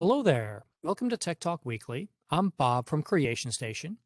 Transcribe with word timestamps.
Hello 0.00 0.22
there. 0.22 0.64
Welcome 0.84 1.10
to 1.10 1.16
Tech 1.16 1.40
Talk 1.40 1.66
Weekly. 1.66 2.08
I'm 2.30 2.52
Bob 2.56 2.86
from 2.86 3.02
Creation 3.02 3.50
Station. 3.50 3.96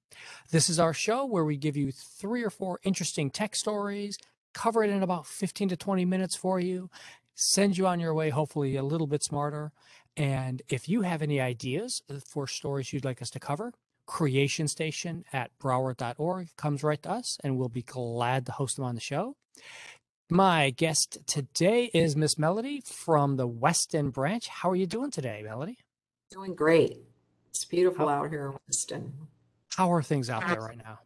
This 0.50 0.71
is 0.71 0.80
our 0.80 0.95
show 0.95 1.26
where 1.26 1.45
we 1.45 1.58
give 1.58 1.76
you 1.76 1.92
three 1.92 2.42
or 2.42 2.49
four 2.49 2.80
interesting 2.83 3.29
tech 3.29 3.54
stories, 3.54 4.17
cover 4.55 4.83
it 4.83 4.89
in 4.89 5.03
about 5.03 5.27
15 5.27 5.69
to 5.69 5.77
20 5.77 6.07
minutes 6.07 6.35
for 6.35 6.59
you, 6.59 6.89
send 7.35 7.77
you 7.77 7.87
on 7.87 8.01
your 8.01 8.15
way, 8.15 8.31
hopefully 8.31 8.75
a 8.77 8.83
little 8.83 9.07
bit 9.07 9.23
smarter. 9.23 9.71
And 10.17 10.63
if 10.71 10.89
you 10.89 11.03
have 11.03 11.21
any 11.21 11.42
ideas 11.42 12.01
uh, 12.09 12.21
for 12.27 12.47
stories 12.47 12.95
you'd 12.95 13.04
like 13.04 13.21
us 13.21 13.29
to 13.29 13.38
cover, 13.38 13.74
Creation 14.06 14.69
Station 14.69 15.27
at 15.31 15.51
Broward.org 15.59 16.56
comes 16.56 16.83
right 16.83 17.02
to 17.02 17.11
us, 17.11 17.37
and 17.45 17.59
we'll 17.59 17.69
be 17.69 17.83
glad 17.83 18.47
to 18.47 18.52
host 18.52 18.77
them 18.77 18.87
on 18.87 18.95
the 18.95 19.01
show. 19.02 19.37
My 20.33 20.70
guest 20.70 21.19
today 21.27 21.91
is 21.92 22.16
Miss 22.16 22.38
Melody 22.38 22.80
from 22.87 23.37
the 23.37 23.46
Weston 23.46 24.09
branch. 24.09 24.48
How 24.48 24.70
are 24.70 24.74
you 24.74 24.87
doing 24.87 25.10
today, 25.10 25.42
Melody? 25.45 25.77
Doing 26.30 26.55
great. 26.55 26.97
It's 27.51 27.66
beautiful 27.66 28.09
How, 28.09 28.15
out 28.24 28.30
here 28.30 28.47
in 28.47 28.59
Weston. 28.66 29.12
how 29.77 29.93
are 29.93 30.02
things 30.02 30.30
out 30.30 30.48
there 30.48 30.62
right 30.62 30.79
now? 30.79 31.01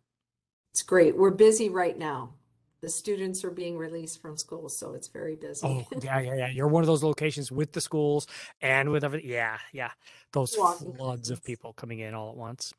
It's 0.70 0.84
great. 0.84 1.16
We're 1.16 1.32
busy 1.32 1.68
right 1.68 1.98
now. 1.98 2.34
The 2.82 2.88
students 2.88 3.42
are 3.42 3.50
being 3.50 3.76
released 3.76 4.22
from 4.22 4.36
school, 4.36 4.68
so 4.68 4.94
it's 4.94 5.08
very 5.08 5.34
busy. 5.34 5.66
Oh, 5.66 5.84
yeah, 6.04 6.20
yeah, 6.20 6.34
yeah. 6.36 6.48
You're 6.50 6.68
one 6.68 6.84
of 6.84 6.86
those 6.86 7.02
locations 7.02 7.50
with 7.50 7.72
the 7.72 7.80
schools 7.80 8.28
and 8.60 8.90
with 8.90 9.02
everything. 9.02 9.28
Yeah, 9.28 9.58
yeah. 9.72 9.90
Those 10.34 10.54
Walking 10.56 10.94
floods 10.94 11.30
of 11.30 11.42
people 11.42 11.72
coming 11.72 11.98
in 11.98 12.14
all 12.14 12.30
at 12.30 12.36
once. 12.36 12.72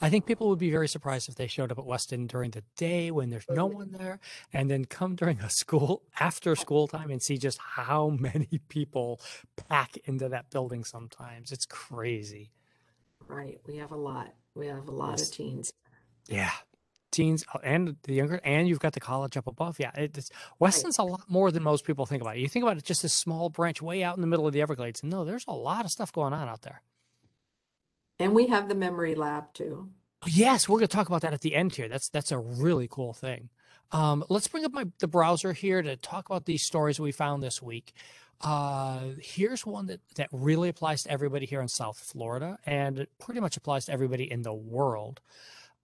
I 0.00 0.10
think 0.10 0.26
people 0.26 0.48
would 0.48 0.58
be 0.58 0.70
very 0.70 0.88
surprised 0.88 1.28
if 1.28 1.34
they 1.34 1.46
showed 1.46 1.72
up 1.72 1.78
at 1.78 1.86
Weston 1.86 2.26
during 2.26 2.50
the 2.50 2.62
day 2.76 3.10
when 3.10 3.30
there's 3.30 3.46
no 3.48 3.66
one 3.66 3.92
there, 3.92 4.20
and 4.52 4.70
then 4.70 4.84
come 4.84 5.14
during 5.16 5.40
a 5.40 5.50
school 5.50 6.02
after 6.20 6.54
school 6.56 6.88
time 6.88 7.10
and 7.10 7.22
see 7.22 7.38
just 7.38 7.58
how 7.58 8.08
many 8.20 8.60
people 8.68 9.20
pack 9.68 9.96
into 10.04 10.28
that 10.28 10.50
building 10.50 10.84
sometimes. 10.84 11.52
It's 11.52 11.66
crazy. 11.66 12.50
Right. 13.26 13.60
We 13.66 13.76
have 13.76 13.92
a 13.92 13.96
lot. 13.96 14.34
We 14.54 14.66
have 14.66 14.88
a 14.88 14.92
lot 14.92 15.20
of 15.20 15.30
teens. 15.30 15.72
Yeah. 16.28 16.50
Teens 17.10 17.44
uh, 17.54 17.58
and 17.62 17.96
the 18.02 18.14
younger, 18.14 18.40
and 18.44 18.68
you've 18.68 18.80
got 18.80 18.92
the 18.92 19.00
college 19.00 19.36
up 19.36 19.46
above. 19.46 19.78
Yeah, 19.78 19.92
it, 19.94 20.16
it's 20.18 20.30
Right. 20.30 20.60
Weston's 20.60 20.98
a 20.98 21.02
lot 21.02 21.22
more 21.28 21.50
than 21.50 21.62
most 21.62 21.84
people 21.84 22.04
think 22.04 22.20
about. 22.20 22.36
It. 22.36 22.40
You 22.40 22.48
think 22.48 22.64
about 22.64 22.76
it, 22.76 22.84
just 22.84 23.02
this 23.02 23.14
small 23.14 23.48
branch 23.48 23.80
way 23.80 24.02
out 24.02 24.16
in 24.16 24.20
the 24.20 24.26
middle 24.26 24.46
of 24.46 24.52
the 24.52 24.60
Everglades. 24.60 25.02
No, 25.02 25.24
there's 25.24 25.44
a 25.48 25.54
lot 25.54 25.84
of 25.84 25.90
stuff 25.90 26.12
going 26.12 26.32
on 26.34 26.48
out 26.48 26.62
there. 26.62 26.82
And 28.18 28.34
we 28.34 28.48
have 28.48 28.68
the 28.68 28.74
memory 28.74 29.14
lab 29.14 29.52
too. 29.54 29.90
Yes, 30.26 30.68
we're 30.68 30.78
going 30.78 30.88
to 30.88 30.96
talk 30.96 31.08
about 31.08 31.22
that 31.22 31.34
at 31.34 31.42
the 31.42 31.54
end 31.54 31.74
here. 31.76 31.88
That's 31.88 32.08
that's 32.08 32.32
a 32.32 32.38
really 32.38 32.88
cool 32.90 33.12
thing. 33.12 33.50
Um, 33.92 34.24
let's 34.28 34.48
bring 34.48 34.64
up 34.64 34.72
my 34.72 34.86
the 34.98 35.06
browser 35.06 35.52
here 35.52 35.80
to 35.80 35.96
talk 35.96 36.28
about 36.28 36.44
these 36.44 36.62
stories 36.62 36.98
we 36.98 37.12
found 37.12 37.42
this 37.42 37.62
week. 37.62 37.92
Uh, 38.40 39.00
here's 39.20 39.64
one 39.64 39.86
that 39.86 40.00
that 40.16 40.28
really 40.32 40.68
applies 40.68 41.04
to 41.04 41.10
everybody 41.10 41.46
here 41.46 41.60
in 41.60 41.68
South 41.68 41.98
Florida, 41.98 42.58
and 42.66 42.98
it 42.98 43.10
pretty 43.18 43.40
much 43.40 43.56
applies 43.56 43.86
to 43.86 43.92
everybody 43.92 44.30
in 44.30 44.42
the 44.42 44.52
world. 44.52 45.20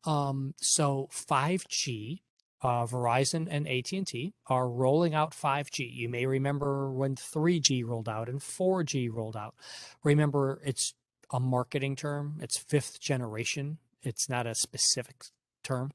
Um, 0.04 0.54
so 0.60 1.08
5G, 1.12 2.20
uh, 2.62 2.86
Verizon 2.86 3.48
and 3.50 3.66
AT&T 3.66 4.34
are 4.48 4.68
rolling 4.68 5.14
out 5.14 5.32
5G. 5.32 5.90
You 5.94 6.08
may 6.10 6.26
remember 6.26 6.92
when 6.92 7.16
3G 7.16 7.84
rolled 7.86 8.08
out 8.08 8.28
and 8.28 8.40
4G 8.40 9.10
rolled 9.10 9.36
out. 9.36 9.54
Remember, 10.02 10.60
it's 10.64 10.94
a 11.32 11.40
marketing 11.40 11.96
term. 11.96 12.38
It's 12.40 12.58
fifth 12.58 13.00
generation. 13.00 13.78
It's 14.02 14.28
not 14.28 14.46
a 14.46 14.54
specific 14.54 15.24
term. 15.62 15.92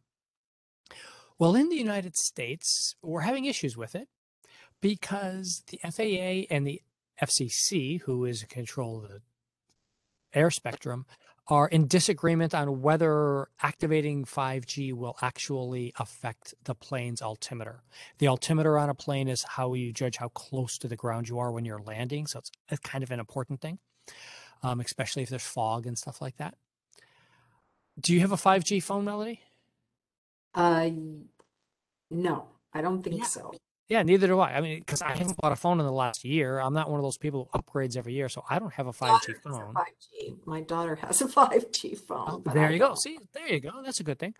Well, 1.37 1.55
in 1.55 1.69
the 1.69 1.77
United 1.77 2.15
States, 2.15 2.95
we're 3.01 3.21
having 3.21 3.45
issues 3.45 3.77
with 3.77 3.95
it 3.95 4.09
because 4.81 5.63
the 5.67 5.79
FAA 5.83 6.53
and 6.53 6.67
the 6.67 6.81
FCC, 7.21 8.01
who 8.01 8.25
is 8.25 8.41
in 8.41 8.49
control 8.49 9.03
of 9.03 9.09
the 9.09 9.21
air 10.33 10.51
spectrum, 10.51 11.05
are 11.47 11.67
in 11.67 11.87
disagreement 11.87 12.53
on 12.53 12.81
whether 12.81 13.47
activating 13.61 14.23
5G 14.23 14.93
will 14.93 15.17
actually 15.21 15.91
affect 15.97 16.53
the 16.65 16.75
plane's 16.75 17.21
altimeter. 17.21 17.81
The 18.19 18.27
altimeter 18.27 18.77
on 18.77 18.89
a 18.89 18.93
plane 18.93 19.27
is 19.27 19.43
how 19.43 19.73
you 19.73 19.91
judge 19.91 20.17
how 20.17 20.29
close 20.29 20.77
to 20.77 20.87
the 20.87 20.95
ground 20.95 21.27
you 21.27 21.39
are 21.39 21.51
when 21.51 21.65
you're 21.65 21.81
landing. 21.81 22.27
So 22.27 22.39
it's 22.69 22.79
kind 22.81 23.03
of 23.03 23.09
an 23.11 23.19
important 23.19 23.61
thing, 23.61 23.79
um, 24.63 24.79
especially 24.79 25.23
if 25.23 25.29
there's 25.29 25.43
fog 25.45 25.85
and 25.85 25.97
stuff 25.97 26.21
like 26.21 26.37
that. 26.37 26.55
Do 27.99 28.13
you 28.13 28.21
have 28.21 28.31
a 28.31 28.37
5G 28.37 28.81
phone, 28.81 29.05
Melody? 29.05 29.41
Uh, 30.53 30.89
no, 32.09 32.47
I 32.73 32.81
don't 32.81 33.01
think 33.03 33.17
Yeah. 33.17 33.25
so. 33.25 33.53
Yeah, 33.87 34.03
neither 34.03 34.27
do 34.27 34.39
I. 34.39 34.55
I 34.55 34.61
mean, 34.61 34.79
because 34.79 35.01
I 35.01 35.15
haven't 35.17 35.37
bought 35.37 35.51
a 35.51 35.55
phone 35.55 35.79
in 35.79 35.85
the 35.85 35.91
last 35.91 36.23
year. 36.23 36.59
I'm 36.59 36.75
not 36.75 36.91
one 36.91 36.99
of 36.99 37.03
those 37.03 37.17
people 37.17 37.49
who 37.51 37.59
upgrades 37.59 37.97
every 37.97 38.13
year, 38.13 38.29
so 38.29 38.43
I 38.47 38.59
don't 38.59 38.73
have 38.73 38.85
a 38.85 38.91
5G 38.91 39.07
Daughter 39.09 39.33
has 39.33 39.45
a 39.45 39.49
phone. 39.49 39.73
5G. 39.73 40.37
My 40.45 40.61
daughter 40.61 40.95
has 40.97 41.21
a 41.21 41.25
5G 41.27 41.97
phone, 41.97 42.43
Oh, 42.45 42.51
there 42.53 42.71
you 42.71 42.77
go. 42.77 42.93
See, 42.93 43.17
there 43.33 43.47
you 43.51 43.59
go. 43.59 43.81
That's 43.83 43.99
a 43.99 44.03
good 44.03 44.19
thing. 44.19 44.35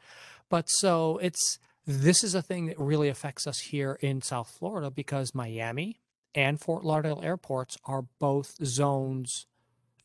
But 0.50 0.70
so 0.70 1.18
it's 1.18 1.58
this 1.88 2.24
is 2.24 2.36
a 2.36 2.44
thing 2.44 2.68
that 2.68 2.78
really 2.80 3.10
affects 3.10 3.48
us 3.48 3.58
here 3.60 3.98
in 4.02 4.22
South 4.22 4.52
Florida 4.52 4.92
because 4.92 5.34
Miami 5.34 6.00
and 6.36 6.60
Fort 6.62 6.84
Lauderdale 6.86 7.22
airports 7.24 7.76
are 7.86 8.04
both 8.20 8.54
zones 8.64 9.48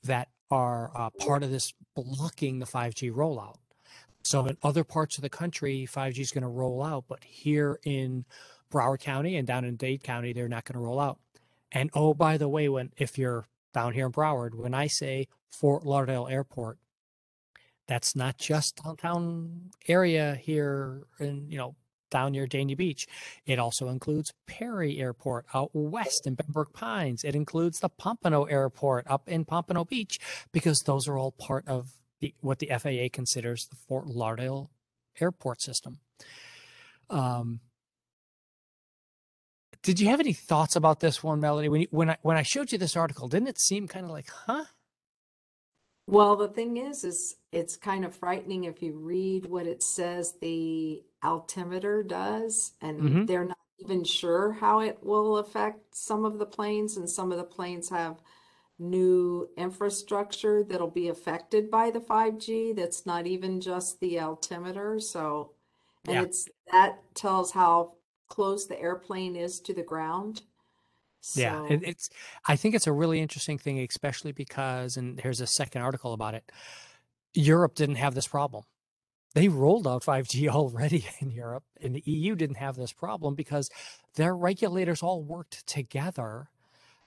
that 0.04 0.28
are 0.50 0.90
uh, 0.94 1.10
part 1.10 1.42
of 1.42 1.50
this 1.50 1.72
blocking 1.94 2.58
the 2.58 2.66
5G 2.66 3.12
rollout. 3.12 3.56
So 4.22 4.46
in 4.46 4.56
other 4.62 4.84
parts 4.84 5.18
of 5.18 5.22
the 5.22 5.28
country, 5.28 5.86
5G 5.90 6.18
is 6.18 6.32
going 6.32 6.42
to 6.42 6.48
roll 6.48 6.82
out, 6.82 7.04
but 7.08 7.22
here 7.24 7.78
in 7.84 8.24
Broward 8.70 9.00
County 9.00 9.36
and 9.36 9.46
down 9.46 9.64
in 9.64 9.76
Dade 9.76 10.02
County, 10.02 10.32
they're 10.32 10.48
not 10.48 10.64
going 10.64 10.74
to 10.74 10.84
roll 10.84 10.98
out. 10.98 11.18
And 11.72 11.90
oh, 11.94 12.14
by 12.14 12.38
the 12.38 12.48
way, 12.48 12.68
when 12.68 12.92
if 12.96 13.18
you're 13.18 13.46
down 13.74 13.92
here 13.92 14.06
in 14.06 14.12
Broward, 14.12 14.54
when 14.54 14.74
I 14.74 14.86
say 14.86 15.28
Fort 15.50 15.84
Lauderdale 15.84 16.28
Airport, 16.30 16.78
that's 17.86 18.16
not 18.16 18.38
just 18.38 18.82
downtown 18.82 19.70
area 19.88 20.36
here 20.40 21.02
in 21.18 21.50
you 21.50 21.58
know 21.58 21.74
down 22.14 22.32
near 22.32 22.46
Dania 22.46 22.76
Beach. 22.76 23.06
It 23.44 23.58
also 23.58 23.88
includes 23.88 24.32
Perry 24.46 24.98
Airport 25.00 25.46
out 25.52 25.70
west 25.74 26.26
in 26.26 26.36
Pembroke 26.36 26.72
Pines. 26.72 27.24
It 27.24 27.34
includes 27.34 27.80
the 27.80 27.88
Pompano 27.88 28.44
Airport 28.44 29.06
up 29.08 29.28
in 29.28 29.44
Pompano 29.44 29.84
Beach 29.84 30.20
because 30.52 30.82
those 30.82 31.08
are 31.08 31.18
all 31.18 31.32
part 31.32 31.66
of 31.66 31.92
the, 32.20 32.32
what 32.40 32.60
the 32.60 32.68
FAA 32.68 33.08
considers 33.12 33.66
the 33.66 33.76
Fort 33.76 34.06
Lauderdale 34.06 34.70
airport 35.20 35.60
system. 35.60 35.98
Um, 37.10 37.60
did 39.82 40.00
you 40.00 40.08
have 40.08 40.20
any 40.20 40.32
thoughts 40.32 40.76
about 40.76 41.00
this 41.00 41.22
one, 41.22 41.40
Melody? 41.40 41.68
When 41.68 41.82
you, 41.82 41.88
when 41.90 42.10
I 42.10 42.16
when 42.22 42.36
I 42.36 42.42
showed 42.42 42.72
you 42.72 42.78
this 42.78 42.96
article, 42.96 43.28
didn't 43.28 43.48
it 43.48 43.60
seem 43.60 43.86
kind 43.88 44.06
of 44.06 44.12
like, 44.12 44.30
huh? 44.30 44.64
Well, 46.06 46.36
the 46.36 46.48
thing 46.48 46.76
is, 46.76 47.02
is 47.04 47.36
it's 47.50 47.76
kind 47.76 48.04
of 48.04 48.14
frightening 48.14 48.64
if 48.64 48.82
you 48.82 48.92
read 48.98 49.46
what 49.46 49.66
it 49.66 49.82
says 49.82 50.34
the 50.40 51.02
altimeter 51.24 52.02
does, 52.02 52.72
and 52.80 53.00
mm-hmm. 53.00 53.24
they're 53.24 53.44
not 53.44 53.58
even 53.78 54.04
sure 54.04 54.52
how 54.52 54.80
it 54.80 54.98
will 55.02 55.38
affect 55.38 55.96
some 55.96 56.24
of 56.24 56.38
the 56.38 56.46
planes, 56.46 56.96
and 56.96 57.08
some 57.08 57.32
of 57.32 57.38
the 57.38 57.44
planes 57.44 57.88
have 57.88 58.20
new 58.78 59.48
infrastructure 59.56 60.64
that'll 60.64 60.90
be 60.90 61.08
affected 61.08 61.70
by 61.70 61.90
the 61.90 62.00
5G 62.00 62.74
that's 62.74 63.06
not 63.06 63.26
even 63.26 63.60
just 63.60 64.00
the 64.00 64.18
altimeter. 64.18 64.98
So, 65.00 65.52
and 66.06 66.14
Yeah. 66.14 66.22
it's 66.22 66.48
that 66.72 66.98
tells 67.14 67.52
how 67.52 67.94
close 68.28 68.66
the 68.66 68.80
airplane 68.80 69.36
is 69.36 69.60
to 69.60 69.74
the 69.74 69.82
ground. 69.82 70.42
Yeah, 71.34 71.66
So, 71.66 71.72
it, 71.72 71.82
it's. 71.84 72.10
I 72.46 72.56
think 72.56 72.74
it's 72.74 72.86
a 72.86 72.92
really 72.92 73.20
interesting 73.20 73.58
thing, 73.58 73.78
especially 73.80 74.32
because, 74.32 74.96
and 74.96 75.18
here's 75.20 75.40
a 75.40 75.46
second 75.46 75.80
article 75.80 76.12
about 76.12 76.34
it. 76.34 76.50
Europe 77.32 77.74
didn't 77.74 77.96
have 77.96 78.14
this 78.14 78.28
problem. 78.28 78.64
They 79.34 79.48
rolled 79.48 79.86
out 79.86 80.04
5G 80.04 80.48
already 80.48 81.06
in 81.20 81.30
Europe, 81.30 81.64
and 81.80 81.94
the 81.94 82.02
EU 82.06 82.34
didn't 82.34 82.56
have 82.56 82.76
this 82.76 82.92
problem 82.92 83.34
because 83.34 83.70
their 84.14 84.34
regulators 84.34 85.02
all 85.02 85.22
worked 85.22 85.66
together 85.66 86.48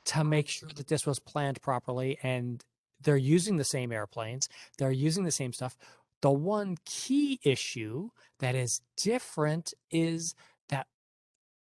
to 0.05 0.23
make 0.23 0.47
sure 0.47 0.69
that 0.75 0.87
this 0.87 1.05
was 1.05 1.19
planned 1.19 1.61
properly, 1.61 2.17
and 2.23 2.63
they're 3.01 3.17
using 3.17 3.57
the 3.57 3.63
same 3.63 3.91
airplanes, 3.91 4.47
they're 4.77 4.91
using 4.91 5.23
the 5.23 5.31
same 5.31 5.53
stuff. 5.53 5.77
The 6.21 6.31
one 6.31 6.77
key 6.85 7.39
issue 7.43 8.09
that 8.39 8.55
is 8.55 8.81
different 8.95 9.73
is 9.91 10.33
that 10.69 10.87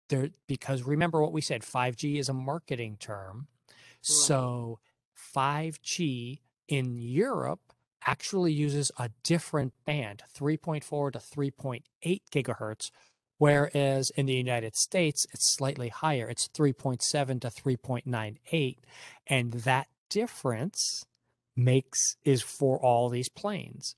there 0.10 0.30
because 0.48 0.84
remember 0.84 1.22
what 1.22 1.34
we 1.34 1.42
said 1.42 1.62
5G 1.62 2.20
is 2.20 2.30
a 2.30 2.34
marketing 2.34 2.98
term. 3.00 3.48
right. 3.68 3.78
So 4.04 4.80
5G 5.36 6.40
in 6.68 6.96
Europe 6.98 7.65
actually 8.06 8.54
uses 8.54 8.92
a 8.98 9.10
different 9.24 9.74
band, 9.86 10.24
3.4 10.38 11.12
to 11.14 11.20
3.8 11.20 12.22
gigahertz, 12.32 12.92
whereas 13.38 14.12
in 14.12 14.26
the 14.28 14.36
United 14.36 14.76
States 14.76 15.26
it's 15.34 15.54
slightly 15.54 15.90
higher. 15.90 16.30
It's 16.30 16.48
3.7 16.48 17.42
to 17.42 17.48
3.98, 17.50 18.78
and 19.28 19.54
that 19.54 19.88
difference 20.10 21.06
makes 21.56 22.18
is 22.24 22.42
for 22.42 22.80
all 22.80 23.10
these 23.10 23.30
planes. 23.30 23.96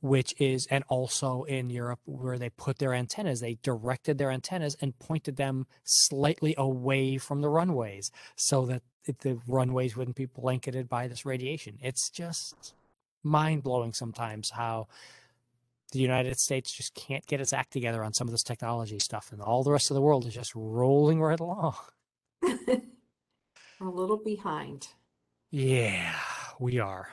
which 0.00 0.34
is, 0.38 0.66
and 0.70 0.84
also 0.88 1.44
in 1.44 1.70
Europe 1.70 2.00
where 2.04 2.38
they 2.38 2.50
put 2.50 2.78
their 2.78 2.94
antennas, 2.94 3.40
they 3.40 3.58
directed 3.62 4.18
their 4.18 4.30
antennas 4.30 4.76
and 4.80 4.98
pointed 4.98 5.36
them 5.36 5.66
slightly 5.84 6.54
away 6.58 7.18
from 7.18 7.40
the 7.40 7.48
runways 7.48 8.10
so 8.36 8.66
that 8.66 8.82
the 9.20 9.38
runways 9.46 9.96
wouldn't 9.96 10.16
be 10.16 10.26
blanketed 10.26 10.88
by 10.88 11.08
this 11.08 11.24
radiation. 11.24 11.78
It's 11.80 12.10
just 12.10 12.74
mind 13.26 13.62
blowing 13.62 13.92
sometimes 13.92 14.50
how 14.50 14.86
the 15.92 15.98
United 15.98 16.38
States 16.38 16.72
just 16.72 16.94
can't 16.94 17.26
get 17.26 17.40
its 17.40 17.52
act 17.52 17.72
together 17.72 18.02
on 18.02 18.12
some 18.12 18.26
of 18.26 18.32
this 18.32 18.42
technology 18.42 18.98
stuff, 18.98 19.32
and 19.32 19.40
all 19.40 19.62
the 19.62 19.72
rest 19.72 19.90
of 19.90 19.94
the 19.94 20.00
world 20.00 20.26
is 20.26 20.34
just 20.34 20.54
rolling 20.54 21.20
right 21.20 21.40
along. 21.40 21.74
A 22.42 23.84
little 23.84 24.16
behind. 24.16 24.88
Yeah, 25.50 26.14
we 26.58 26.78
are. 26.80 27.10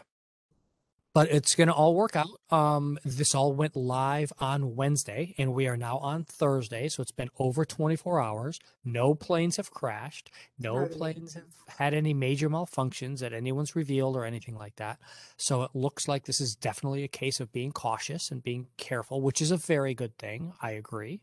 But 1.14 1.30
it's 1.32 1.54
going 1.54 1.68
to 1.68 1.74
all 1.74 1.94
work 1.94 2.16
out. 2.16 2.28
Um, 2.50 2.98
this 3.06 3.36
all 3.36 3.54
went 3.54 3.76
live 3.76 4.34
on 4.40 4.76
Wednesday, 4.76 5.36
and 5.38 5.54
we 5.54 5.68
are 5.68 5.78
now 5.78 5.98
on 6.00 6.24
Thursday. 6.24 6.90
So 6.90 7.02
it's 7.02 7.12
been 7.12 7.30
over 7.38 7.66
24 7.66 8.20
hours. 8.20 8.60
No 8.84 9.14
planes 9.14 9.58
have 9.58 9.70
crashed. 9.70 10.32
No 10.58 10.88
planes 10.88 11.36
have 11.36 11.44
had 11.78 11.94
any 11.94 12.16
major 12.16 12.50
malfunctions 12.50 13.20
that 13.20 13.32
anyone's 13.32 13.76
revealed 13.76 14.16
or 14.16 14.26
anything 14.26 14.56
like 14.56 14.78
that. 14.78 15.00
So 15.38 15.62
it 15.62 15.72
looks 15.76 16.08
like 16.08 16.26
this 16.26 16.42
is 16.42 16.56
definitely 16.56 17.04
a 17.04 17.08
case 17.08 17.40
of 17.40 17.52
being 17.52 17.72
cautious 17.72 18.32
and 18.32 18.42
being 18.42 18.68
careful, 18.78 19.22
which 19.22 19.40
is 19.40 19.52
a 19.52 19.58
very 19.58 19.94
good 19.94 20.18
thing. 20.18 20.54
I 20.64 20.72
agree. 20.72 21.22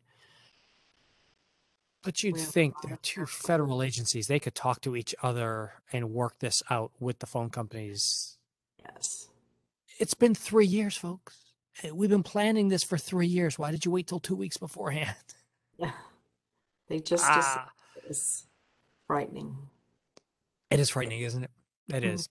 But 2.03 2.23
you'd 2.23 2.35
We 2.35 2.41
have 2.41 2.49
a 2.49 2.53
think 2.53 2.75
they're 2.83 2.99
two 3.03 3.27
federal 3.27 3.83
agencies. 3.83 4.29
They 4.29 4.39
could 4.39 4.55
talk 4.55 4.81
to 4.83 4.95
each 4.97 5.15
other 5.23 5.75
and 5.93 6.13
work 6.13 6.39
this 6.39 6.63
out 6.71 6.93
with 6.99 7.19
the 7.19 7.27
phone 7.27 7.51
companies. 7.51 8.39
It's 10.01 10.15
been 10.15 10.35
three 10.35 10.67
years, 10.67 10.97
folks. 10.97 11.37
Eh, 11.85 11.91
We've 11.93 12.11
been 12.11 12.23
planning 12.25 12.69
this 12.69 12.83
for 12.83 12.99
three 12.99 13.27
years. 13.29 13.59
Why 13.59 13.71
did 13.71 13.85
you 13.85 13.91
wait 13.93 14.09
till 14.09 14.19
two 14.19 14.35
weeks 14.35 14.57
beforehand? 14.57 15.15
Yeah. 15.79 15.93
They 16.89 16.99
just 17.13 17.25
Ah, 17.25 17.71
it 17.97 18.09
was 18.09 18.47
frightening. 19.07 19.57
it 20.71 20.81
is 20.81 20.91
frightening, 20.91 21.21
isn't 21.23 21.45
it? 21.45 21.51
It 21.89 22.03
Mhm. 22.03 22.15
is. 22.15 22.29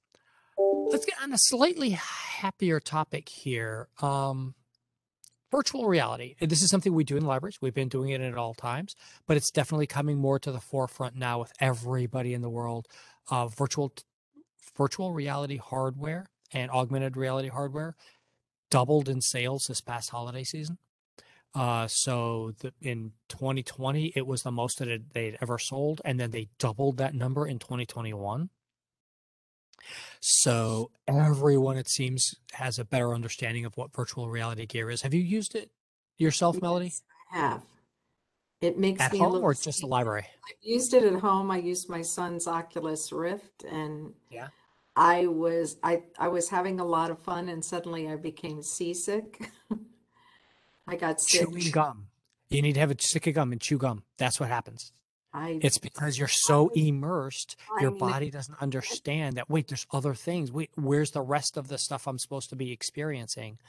Let's 0.57 1.05
get 1.05 1.21
on 1.21 1.31
a 1.31 1.37
slightly 1.37 1.91
happier 1.91 2.79
topic 2.79 3.29
here. 3.29 3.87
Um, 4.01 4.55
virtual 5.51 5.87
reality. 5.87 6.35
This 6.41 6.61
is 6.61 6.69
something 6.69 6.93
we 6.93 7.03
do 7.03 7.15
in 7.17 7.25
libraries. 7.25 7.59
We've 7.61 7.73
been 7.73 7.87
doing 7.89 8.09
it 8.09 8.21
at 8.21 8.35
all 8.37 8.53
times, 8.53 8.95
but 9.25 9.37
it's 9.37 9.51
definitely 9.51 9.87
coming 9.87 10.17
more 10.17 10.37
to 10.39 10.51
the 10.51 10.59
forefront 10.59 11.15
now 11.15 11.39
with 11.39 11.53
everybody 11.59 12.33
in 12.33 12.41
the 12.41 12.49
world. 12.49 12.87
Uh, 13.31 13.47
virtual 13.47 13.93
virtual 14.77 15.13
reality 15.13 15.57
hardware 15.57 16.27
and 16.53 16.71
augmented 16.71 17.17
reality 17.17 17.49
hardware 17.49 17.95
doubled 18.69 19.09
in 19.09 19.21
sales 19.21 19.65
this 19.67 19.81
past 19.81 20.09
holiday 20.09 20.43
season. 20.43 20.77
Uh, 21.55 21.87
so 21.87 22.53
the, 22.59 22.71
in 22.81 23.11
2020, 23.29 24.13
it 24.15 24.27
was 24.27 24.43
the 24.43 24.51
most 24.51 24.79
that 24.79 24.87
it, 24.87 25.13
they'd 25.13 25.37
ever 25.41 25.57
sold, 25.57 26.01
and 26.05 26.19
then 26.19 26.31
they 26.31 26.47
doubled 26.59 26.97
that 26.97 27.15
number 27.15 27.47
in 27.47 27.57
2021. 27.57 28.49
So 30.19 30.91
everyone, 31.07 31.77
it 31.77 31.89
seems, 31.89 32.35
has 32.53 32.77
a 32.77 32.85
better 32.85 33.15
understanding 33.15 33.65
of 33.65 33.75
what 33.77 33.95
virtual 33.95 34.29
reality 34.29 34.65
gear 34.65 34.91
is. 34.91 35.01
Have 35.01 35.13
you 35.13 35.21
used 35.21 35.55
it 35.55 35.71
yourself, 36.17 36.61
Melody, 36.61 36.91
I 37.33 37.37
have. 37.37 37.61
It 38.61 38.77
makes 38.77 39.01
at 39.01 39.13
me 39.13 39.19
home 39.19 39.41
or 39.41 39.53
just 39.53 39.79
the 39.79 39.87
library? 39.87 40.25
I've 40.49 40.57
used 40.61 40.93
it 40.93 41.03
at 41.03 41.21
home. 41.21 41.49
I 41.49 41.57
used 41.57 41.89
my 41.89 42.01
son's 42.01 42.45
Oculus 42.45 43.11
Rift 43.11 43.63
and 43.63 44.13
Yeah. 44.29 44.49
I 44.95 45.27
was 45.27 45.77
I 45.83 46.03
I 46.17 46.27
was 46.27 46.49
having 46.49 46.79
a 46.79 46.85
lot 46.85 47.11
of 47.11 47.19
fun 47.19 47.49
and 47.49 47.63
suddenly 47.63 48.07
I 48.07 48.15
became 48.15 48.61
seasick. 48.61 49.49
I 50.87 50.95
got 50.95 51.21
sick. 51.21 51.47
Chewing 51.47 51.71
gum. 51.71 52.07
You 52.49 52.61
need 52.61 52.73
to 52.73 52.79
have 52.79 52.91
a 52.91 52.99
stick 52.99 53.27
of 53.27 53.35
gum 53.35 53.51
and 53.51 53.61
chew 53.61 53.77
gum. 53.77 54.03
That's 54.17 54.39
what 54.39 54.49
happens. 54.49 54.91
I 55.31 55.59
It's 55.61 55.77
because 55.77 56.17
you're 56.17 56.27
so 56.27 56.69
immersed, 56.69 57.55
your 57.79 57.89
I 57.89 57.93
mean, 57.93 57.99
body 57.99 58.31
doesn't 58.31 58.59
understand 58.61 59.37
that, 59.37 59.47
wait, 59.47 59.67
there's 59.67 59.85
other 59.91 60.15
things. 60.15 60.51
Wait, 60.51 60.71
where's 60.75 61.11
the 61.11 61.21
rest 61.21 61.55
of 61.55 61.67
the 61.67 61.77
stuff 61.77 62.07
I'm 62.07 62.17
supposed 62.17 62.49
to 62.49 62.55
be 62.55 62.71
experiencing? 62.71 63.59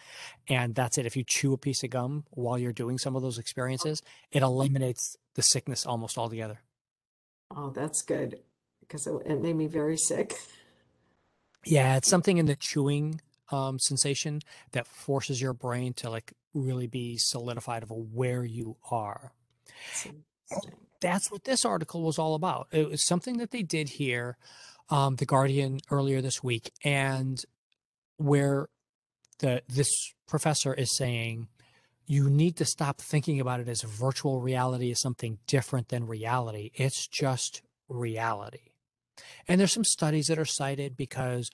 And 0.49 0.75
that's 0.75 0.97
it. 0.97 1.05
If 1.05 1.17
you 1.17 1.25
chew 1.27 1.53
a 1.53 1.59
piece 1.59 1.85
of 1.85 1.91
gum 1.91 2.25
while 2.31 2.59
you're 2.59 2.73
doing 2.73 2.97
some 2.97 3.15
of 3.15 3.21
those 3.21 3.37
experiences, 3.37 4.01
it 4.33 4.43
eliminates 4.43 5.19
the 5.35 5.43
sickness 5.43 5.85
almost 5.85 6.17
altogether. 6.17 6.61
oh, 7.55 7.71
that's 7.71 8.03
good 8.03 8.39
because 8.81 9.07
it, 9.07 9.15
it 9.27 9.43
made 9.43 9.57
me 9.57 9.67
very 9.67 9.99
sick. 9.99 10.35
Yeah, 11.65 11.97
it's 11.97 12.09
something 12.09 12.39
in 12.39 12.47
the 12.47 12.57
chewing 12.57 13.21
um, 13.51 13.79
sensation 13.79 14.41
that 14.73 14.87
forces 14.87 15.41
your 15.41 15.53
brain 15.53 15.93
to 15.95 16.11
like 16.11 16.33
really 16.55 16.87
be 16.87 17.17
solidified 17.17 17.83
of 17.83 17.91
where 17.91 18.45
you 18.45 18.77
are. 18.91 19.33
That's 21.01 21.31
what 21.31 21.45
this 21.45 21.65
article 21.65 22.03
was 22.03 22.19
all 22.19 22.35
about. 22.35 22.69
It 22.73 22.89
was 22.89 23.05
something 23.05 23.39
that 23.39 23.51
they 23.51 23.63
did 23.63 23.89
here, 23.89 24.37
um, 24.89 25.17
the 25.17 25.27
Guardian 25.27 25.81
earlier 25.91 26.21
this 26.21 26.43
week, 26.43 26.73
and 26.85 27.43
where 28.17 28.69
the 29.39 29.63
this 29.69 30.13
professor 30.29 30.75
is 30.75 30.95
saying 30.95 31.49
you 32.07 32.29
need 32.29 32.57
to 32.57 32.65
stop 32.65 33.01
thinking 33.01 33.41
about 33.41 33.61
it 33.61 33.69
as 33.69 33.83
virtual 33.83 34.41
reality 34.41 34.91
is 34.91 35.01
something 35.01 35.39
different 35.47 35.89
than 35.89 36.07
reality. 36.07 36.71
It's 36.75 37.07
just 37.07 37.63
reality. 37.89 38.70
And 39.49 39.61
there's 39.61 39.73
some 39.73 39.85
studies 39.85 40.27
that 40.29 40.39
are 40.39 40.45
cited 40.45 40.97
because 40.97 41.51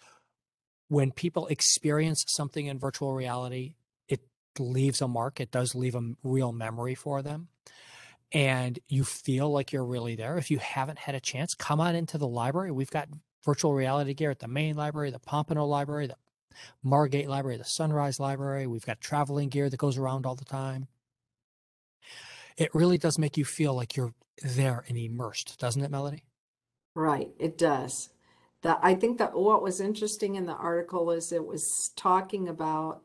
when 0.88 1.10
people 1.10 1.46
experience 1.48 2.24
something 2.28 2.66
in 2.66 2.78
virtual 2.78 3.12
reality, 3.14 3.74
it 4.08 4.20
leaves 4.58 5.00
a 5.00 5.08
mark. 5.08 5.40
It 5.40 5.50
does 5.50 5.74
leave 5.74 5.94
a 5.94 6.12
real 6.22 6.52
memory 6.52 6.94
for 6.94 7.22
them 7.22 7.48
and 8.32 8.78
you 8.88 9.04
feel 9.04 9.50
like 9.50 9.72
you're 9.72 9.84
really 9.84 10.16
there. 10.16 10.36
If 10.36 10.50
you 10.50 10.58
haven't 10.58 10.98
had 10.98 11.14
a 11.14 11.20
chance, 11.20 11.54
come 11.54 11.80
on 11.80 11.94
into 11.94 12.18
the 12.18 12.26
library. 12.26 12.70
We've 12.70 12.90
got 12.90 13.08
virtual 13.44 13.74
reality 13.74 14.14
gear 14.14 14.30
at 14.30 14.40
the 14.40 14.48
main 14.48 14.76
library, 14.76 15.10
the 15.10 15.18
Pompano 15.18 15.64
Library, 15.64 16.08
the 16.08 16.16
Margate 16.82 17.28
Library, 17.28 17.56
the 17.56 17.64
Sunrise 17.64 18.18
Library. 18.18 18.66
We've 18.66 18.84
got 18.84 19.00
traveling 19.00 19.48
gear 19.48 19.70
that 19.70 19.76
goes 19.76 19.96
around 19.96 20.26
all 20.26 20.34
the 20.34 20.44
time. 20.44 20.88
It 22.56 22.74
really 22.74 22.98
does 22.98 23.18
make 23.18 23.36
you 23.36 23.44
feel 23.44 23.74
like 23.74 23.96
you're 23.96 24.14
there 24.42 24.84
and 24.88 24.96
immersed, 24.96 25.58
doesn't 25.58 25.82
it, 25.82 25.90
Melody? 25.90 26.24
Right, 26.96 27.30
it 27.38 27.58
does. 27.58 28.08
That 28.62 28.80
I 28.82 28.94
think 28.94 29.18
that 29.18 29.34
what 29.36 29.62
was 29.62 29.80
interesting 29.82 30.36
in 30.36 30.46
the 30.46 30.54
article 30.54 31.10
is 31.10 31.30
it 31.30 31.46
was 31.46 31.90
talking 31.94 32.48
about 32.48 33.02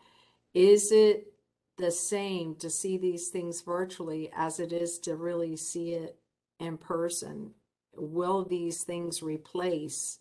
is 0.54 0.94
it 0.94 1.34
the 1.78 1.92
same 1.92 2.56
to 2.56 2.70
see 2.70 2.98
these 2.98 3.28
things 3.28 3.62
virtually 3.62 4.32
as 4.34 4.62
it 4.62 4.72
is 4.72 4.98
to 5.00 5.18
really 5.18 5.58
see 5.58 5.92
it 5.92 6.18
in 6.60 6.78
person? 6.78 7.52
Will 7.94 8.46
these 8.46 8.84
things 8.86 9.22
replace 9.22 10.20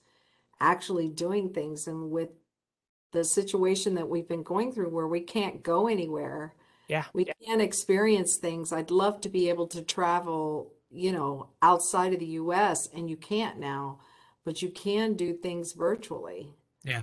actually 0.61 1.09
doing 1.09 1.51
things? 1.51 1.87
And 1.87 2.11
with 2.11 2.31
the 3.13 3.23
situation 3.25 3.95
that 3.95 4.09
we've 4.09 4.29
been 4.29 4.43
going 4.43 4.73
through 4.73 4.91
where 4.91 5.07
we 5.09 5.21
can't 5.21 5.63
go 5.63 5.87
anywhere, 5.87 6.55
Yeah. 6.89 7.05
we 7.15 7.25
can't 7.47 7.63
experience 7.63 8.37
things. 8.37 8.73
I'd 8.73 8.91
love 8.91 9.21
to 9.21 9.29
be 9.29 9.49
able 9.49 9.69
to 9.69 9.83
travel, 9.83 10.73
you 10.91 11.13
know, 11.13 11.49
outside 11.63 12.13
of 12.13 12.19
the 12.21 12.27
US 12.27 12.89
and 12.95 13.09
you 13.09 13.17
can't 13.17 13.59
now, 13.59 14.01
but 14.45 14.63
you 14.63 14.71
can 14.71 15.15
do 15.15 15.33
things 15.35 15.73
virtually. 15.73 16.55
Yeah. 16.85 17.03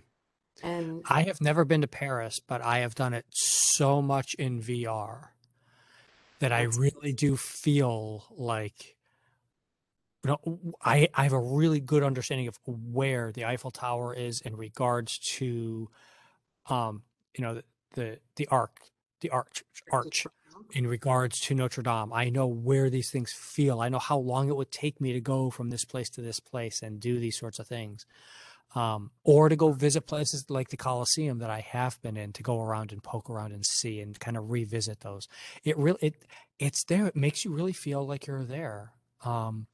And 0.64 1.04
I 1.08 1.24
have 1.24 1.40
never 1.40 1.66
been 1.66 1.82
to 1.82 1.88
Paris, 1.88 2.40
but 2.40 2.62
I 2.62 2.80
have 2.80 2.96
done 2.96 3.14
it 3.14 3.26
so 3.30 4.02
much 4.02 4.34
in 4.36 4.62
VR 4.62 5.30
that 6.40 6.52
I 6.52 6.64
really 6.64 7.14
do 7.14 7.38
feel 7.38 8.26
like 8.32 8.96
you 10.24 10.32
know 10.32 10.74
I, 10.84 11.10
I 11.14 11.24
have 11.24 11.34
a 11.34 11.40
really 11.40 11.80
good 11.80 12.04
understanding 12.04 12.48
of 12.48 12.58
where 12.66 13.32
the 13.32 13.46
Eiffel 13.46 13.72
Tower 13.72 14.14
is 14.14 14.42
in 14.42 14.56
regards 14.56 15.20
to 15.38 15.90
um 16.70 17.04
you 17.36 17.44
know 17.44 17.56
the 17.56 17.64
the, 17.94 18.20
the 18.36 18.48
arc 18.48 18.80
the 19.22 19.30
arch 19.30 19.64
arch 19.92 20.28
in 20.72 20.88
regards 20.88 21.40
to 21.42 21.56
Notre 21.56 21.82
Dame. 21.82 22.12
I 22.14 22.30
know 22.30 22.48
where 22.48 22.90
these 22.90 23.10
things 23.10 23.32
feel. 23.32 23.82
I 23.82 23.90
know 23.90 24.00
how 24.00 24.18
long 24.18 24.50
it 24.50 24.56
would 24.56 24.72
take 24.72 25.00
me 25.00 25.14
to 25.14 25.22
go 25.22 25.50
from 25.50 25.70
this 25.70 25.86
place 25.86 26.10
to 26.12 26.22
this 26.22 26.40
place 26.40 26.82
and 26.82 27.00
do 27.00 27.20
these 27.20 27.38
sorts 27.38 27.60
of 27.60 27.68
things. 27.68 28.06
Um, 28.76 29.12
or 29.24 29.48
to 29.48 29.56
go 29.56 29.72
visit 29.72 30.08
places 30.08 30.50
like 30.50 30.70
the 30.70 30.78
Colosseum 30.78 31.40
that 31.40 31.50
I 31.50 31.62
have 31.62 32.02
been 32.02 32.18
in 32.18 32.34
to 32.34 32.44
go 32.44 32.62
around 32.62 32.92
and 32.92 33.02
poke 33.02 33.30
around 33.30 33.54
and 33.54 33.66
see 33.66 34.02
and 34.02 34.20
kind 34.20 34.36
of 34.36 34.52
revisit 34.52 35.00
those. 35.00 35.30
It 35.64 35.78
really 35.78 36.00
it 36.02 36.26
it's 36.60 36.84
there. 36.84 37.08
It 37.08 37.16
makes 37.16 37.46
you 37.46 37.54
really 37.54 37.72
feel 37.72 38.06
like 38.06 38.28
you're 38.28 38.44
there. 38.44 38.92
Um, 39.24 39.68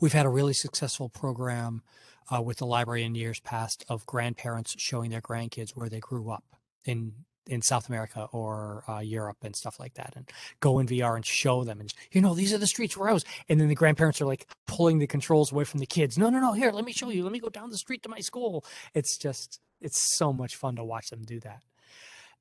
we've 0.00 0.12
had 0.12 0.26
a 0.26 0.30
really 0.30 0.52
successful 0.52 1.08
program 1.08 1.82
uh, 2.30 2.42
with 2.42 2.58
the 2.58 2.66
library 2.66 3.04
in 3.04 3.14
years 3.14 3.40
past 3.40 3.84
of 3.88 4.06
grandparents 4.06 4.74
showing 4.78 5.10
their 5.10 5.22
grandkids 5.22 5.70
where 5.70 5.88
they 5.88 6.00
grew 6.00 6.30
up 6.30 6.44
in 6.84 7.12
in 7.46 7.62
South 7.62 7.88
America 7.88 8.28
or 8.32 8.84
uh, 8.88 9.00
Europe 9.00 9.38
and 9.42 9.56
stuff 9.56 9.80
like 9.80 9.94
that, 9.94 10.14
and 10.16 10.30
go 10.60 10.78
in 10.78 10.86
VR 10.86 11.16
and 11.16 11.26
show 11.26 11.64
them. 11.64 11.80
And 11.80 11.92
you 12.12 12.20
know, 12.20 12.34
these 12.34 12.52
are 12.52 12.58
the 12.58 12.66
streets 12.66 12.96
where 12.96 13.08
I 13.08 13.12
was. 13.12 13.24
And 13.48 13.60
then 13.60 13.68
the 13.68 13.74
grandparents 13.74 14.20
are 14.20 14.26
like 14.26 14.46
pulling 14.66 14.98
the 14.98 15.06
controls 15.06 15.52
away 15.52 15.64
from 15.64 15.80
the 15.80 15.86
kids. 15.86 16.18
No, 16.18 16.30
no, 16.30 16.40
no. 16.40 16.52
Here, 16.52 16.70
let 16.70 16.84
me 16.84 16.92
show 16.92 17.10
you. 17.10 17.22
Let 17.22 17.32
me 17.32 17.40
go 17.40 17.48
down 17.48 17.70
the 17.70 17.78
street 17.78 18.02
to 18.04 18.08
my 18.08 18.20
school. 18.20 18.64
It's 18.94 19.16
just, 19.16 19.60
it's 19.80 20.16
so 20.16 20.32
much 20.32 20.56
fun 20.56 20.76
to 20.76 20.84
watch 20.84 21.10
them 21.10 21.22
do 21.22 21.40
that. 21.40 21.62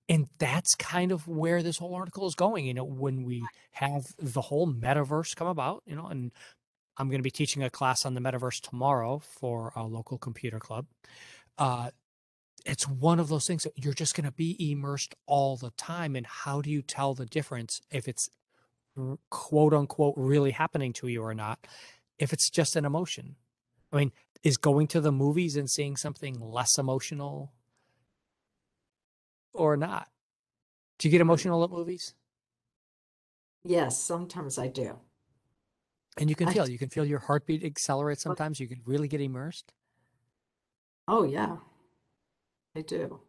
And 0.10 0.28
that's 0.40 0.76
kind 0.76 1.12
of 1.12 1.28
where 1.28 1.64
this 1.64 1.78
whole 1.78 1.96
article 1.96 2.28
is 2.28 2.36
going. 2.36 2.66
You 2.66 2.74
know, 2.74 2.84
when 2.84 3.24
we 3.24 3.46
have 3.72 4.06
the 4.20 4.42
whole 4.42 4.68
metaverse 4.68 5.36
come 5.36 5.48
about, 5.48 5.84
you 5.86 5.96
know, 5.96 6.08
and 6.08 6.32
I'm 6.98 7.08
going 7.08 7.20
to 7.20 7.24
be 7.24 7.32
teaching 7.32 7.64
a 7.64 7.70
class 7.70 8.06
on 8.06 8.14
the 8.14 8.22
metaverse 8.22 8.62
tomorrow 8.62 9.20
for 9.20 9.72
a 9.76 9.84
local 9.86 10.18
computer 10.18 10.60
club. 10.60 10.86
Uh, 11.58 11.92
it's 12.66 12.88
one 12.88 13.20
of 13.20 13.28
those 13.28 13.48
things 13.48 13.64
that 13.64 13.74
you're 13.76 13.94
just 13.94 14.16
going 14.16 14.26
to 14.26 14.32
be 14.32 14.72
immersed 14.72 15.16
all 15.26 15.58
the 15.58 15.72
time. 15.72 16.16
And 16.16 16.26
how 16.26 16.62
do 16.62 16.70
you 16.70 16.82
tell 16.82 17.14
the 17.14 17.26
difference 17.26 17.82
if 17.92 18.08
it's 18.08 18.30
quote 19.30 19.74
unquote 19.74 20.16
really 20.18 20.52
happening 20.52 20.94
to 20.94 21.08
you 21.08 21.22
or 21.22 21.34
not? 21.34 21.66
If 22.20 22.34
it's 22.34 22.50
just 22.50 22.76
an 22.76 22.86
emotion, 22.86 23.36
I 23.92 23.98
mean, 23.98 24.12
is 24.44 24.58
going 24.58 24.88
to 24.88 25.02
the 25.02 25.12
movies 25.12 25.56
and 25.56 25.70
seeing 25.70 25.98
something 25.98 26.40
less 26.40 26.78
emotional 26.78 27.54
or 29.54 29.78
not? 29.78 30.08
Do 30.98 31.08
you 31.08 31.12
get 31.12 31.22
emotional 31.22 31.64
at 31.64 31.72
movies? 31.72 32.14
Yes, 33.64 34.02
sometimes 34.02 34.58
I 34.58 34.68
do. 34.68 34.98
And 36.18 36.30
you 36.30 36.36
can 36.36 36.50
I, 36.50 36.54
feel, 36.54 36.70
you 36.70 36.78
can 36.78 36.90
feel 36.90 37.06
your 37.06 37.20
heartbeat 37.20 37.64
accelerate 37.64 38.18
oh 38.20 38.22
sometimes. 38.22 38.60
You 38.60 38.68
can 38.68 38.82
really 38.86 39.08
get 39.08 39.22
immersed. 39.22 39.74
oh 41.08 41.24
yeah, 41.24 41.58
I 42.76 42.82
do. 42.82 43.20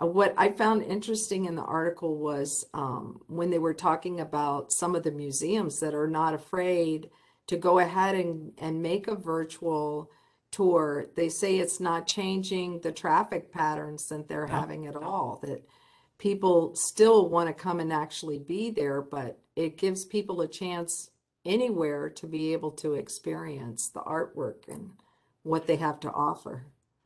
Uh, 0.00 0.06
What 0.06 0.34
I 0.36 0.50
found 0.50 0.82
interesting 0.82 1.44
in 1.44 1.54
the 1.54 1.62
article 1.62 2.16
was 2.16 2.66
um, 2.74 3.20
when 3.28 3.50
they 3.50 3.58
were 3.58 3.74
talking 3.74 4.20
about 4.20 4.72
some 4.72 4.94
of 4.94 5.02
the 5.02 5.12
museums 5.12 5.80
that 5.80 5.94
are 5.94 6.08
not 6.08 6.34
afraid 6.34 7.10
to 7.46 7.56
go 7.56 7.78
ahead 7.78 8.14
and, 8.14 8.52
and 8.58 8.82
make 8.82 9.06
a 9.06 9.14
virtual 9.14 10.10
tour. 10.50 11.06
They 11.14 11.28
say 11.28 11.58
it's 11.58 11.80
not 11.80 12.06
changing 12.06 12.80
the 12.80 12.92
traffic 12.92 13.52
patterns 13.52 14.08
that 14.08 14.28
they're 14.28 14.46
No, 14.46 14.54
having 14.54 14.86
at 14.86 14.96
all, 14.96 15.40
that 15.42 15.62
people 16.18 16.74
still 16.74 17.28
want 17.28 17.48
to 17.48 17.54
come 17.54 17.80
and 17.80 17.92
actually 17.92 18.38
be 18.38 18.70
there, 18.70 19.02
but 19.02 19.38
it 19.56 19.76
gives 19.76 20.04
people 20.04 20.40
a 20.40 20.48
chance 20.48 21.10
anywhere 21.44 22.08
to 22.08 22.26
be 22.26 22.52
able 22.52 22.70
to 22.70 22.94
experience 22.94 23.88
the 23.88 24.00
artwork 24.00 24.66
and 24.68 24.90
what 25.42 25.66
they 25.66 25.76
have 25.76 26.00
to 26.00 26.10
offer. 26.10 26.64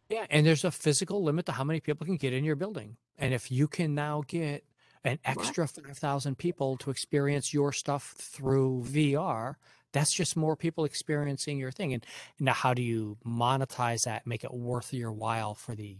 Yeah, 0.09 0.27
and 0.31 0.47
there's 0.47 0.65
a 0.65 0.71
physical 0.71 1.23
limit 1.23 1.47
to 1.47 1.53
how 1.53 1.65
many 1.65 1.81
people 1.81 2.07
can 2.07 2.17
get 2.17 2.33
in 2.33 2.45
your 2.45 2.57
building. 2.57 2.97
And 3.19 3.35
if 3.35 3.51
you 3.51 3.69
can 3.69 3.95
now 3.95 4.23
get 4.27 4.65
an 5.05 5.19
extra 5.25 5.69
5,000 5.69 6.39
people 6.39 6.77
to 6.79 6.91
experience 6.91 7.53
your 7.53 7.73
stuff 7.73 8.15
through 8.19 8.85
VR, 8.85 9.59
that's 9.93 10.13
just 10.15 10.37
more 10.37 10.57
people 10.57 10.85
experiencing 10.85 11.59
your 11.59 11.71
thing. 11.71 11.93
And 11.93 12.07
now, 12.41 12.55
how 12.55 12.73
do 12.75 12.83
you 12.83 13.19
monetize 13.25 14.05
that, 14.05 14.27
make 14.27 14.45
it 14.45 14.53
worth 14.55 14.93
your 14.95 15.13
while 15.13 15.55
for 15.55 15.75
the 15.75 15.99